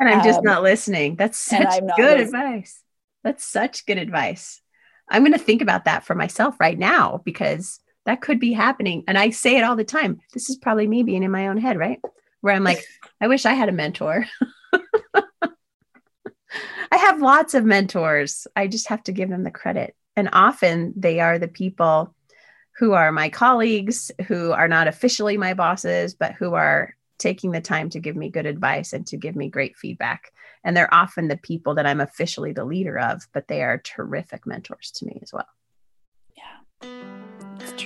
[0.00, 1.16] And i'm just um, not listening.
[1.16, 2.20] That's such good listening.
[2.20, 2.80] advice.
[3.24, 4.62] That's such good advice.
[5.10, 9.04] I'm going to think about that for myself right now because that could be happening.
[9.06, 10.22] And I say it all the time.
[10.32, 12.00] This is probably me being in my own head, right?
[12.40, 12.82] Where I'm like,
[13.20, 14.24] I wish I had a mentor.
[15.12, 18.46] I have lots of mentors.
[18.56, 19.94] I just have to give them the credit.
[20.16, 22.14] And often they are the people
[22.78, 27.60] who are my colleagues, who are not officially my bosses, but who are taking the
[27.60, 30.32] time to give me good advice and to give me great feedback.
[30.64, 34.46] And they're often the people that I'm officially the leader of, but they are terrific
[34.46, 35.44] mentors to me as well.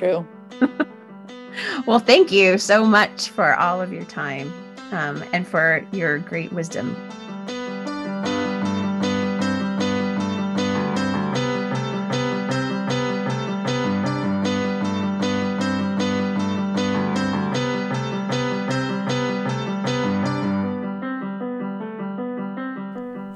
[0.03, 0.27] It's
[0.59, 0.67] true.
[1.87, 4.53] well, thank you so much for all of your time
[4.91, 6.97] um, and for your great wisdom.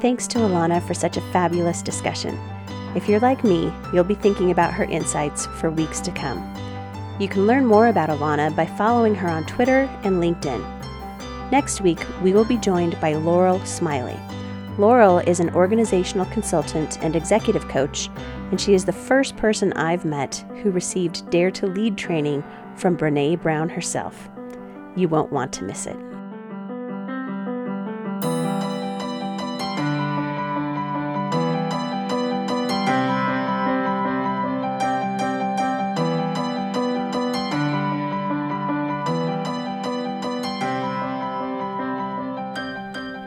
[0.01, 2.39] Thanks to Alana for such a fabulous discussion.
[2.97, 6.56] If you're like me, you'll be thinking about her insights for weeks to come.
[7.19, 10.63] You can learn more about Alana by following her on Twitter and LinkedIn.
[11.51, 14.19] Next week, we will be joined by Laurel Smiley.
[14.77, 18.11] Laurel is an organizational consultant and executive coach,
[18.51, 22.45] and she is the first person I've met who received Dare to Lead training
[22.75, 24.29] from Brene Brown herself.
[24.95, 25.97] You won't want to miss it.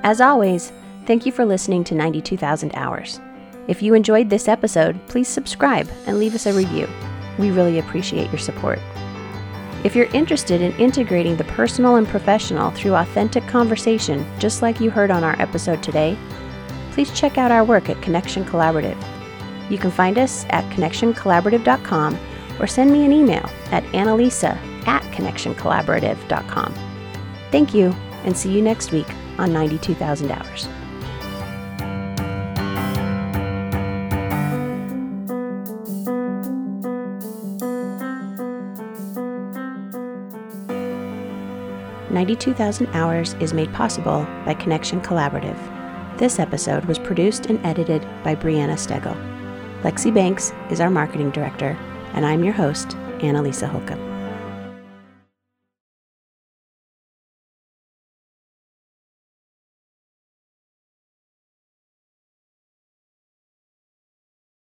[0.09, 0.71] As always,
[1.05, 3.19] thank you for listening to 92,000 Hours.
[3.67, 6.89] If you enjoyed this episode, please subscribe and leave us a review.
[7.37, 8.79] We really appreciate your support.
[9.83, 14.89] If you're interested in integrating the personal and professional through authentic conversation, just like you
[14.89, 16.17] heard on our episode today,
[16.89, 18.97] please check out our work at Connection Collaborative.
[19.69, 22.19] You can find us at connectioncollaborative.com
[22.59, 24.57] or send me an email at annalisa
[24.87, 26.73] at connectioncollaborative.com.
[27.51, 29.05] Thank you, and see you next week
[29.39, 30.67] on 92,000 hours.
[42.11, 45.57] Ninety-two thousand hours is made possible by Connection Collaborative.
[46.17, 49.15] This episode was produced and edited by Brianna Stegel.
[49.83, 51.77] Lexi Banks is our marketing director,
[52.13, 54.08] and I'm your host, Annalisa Holcomb.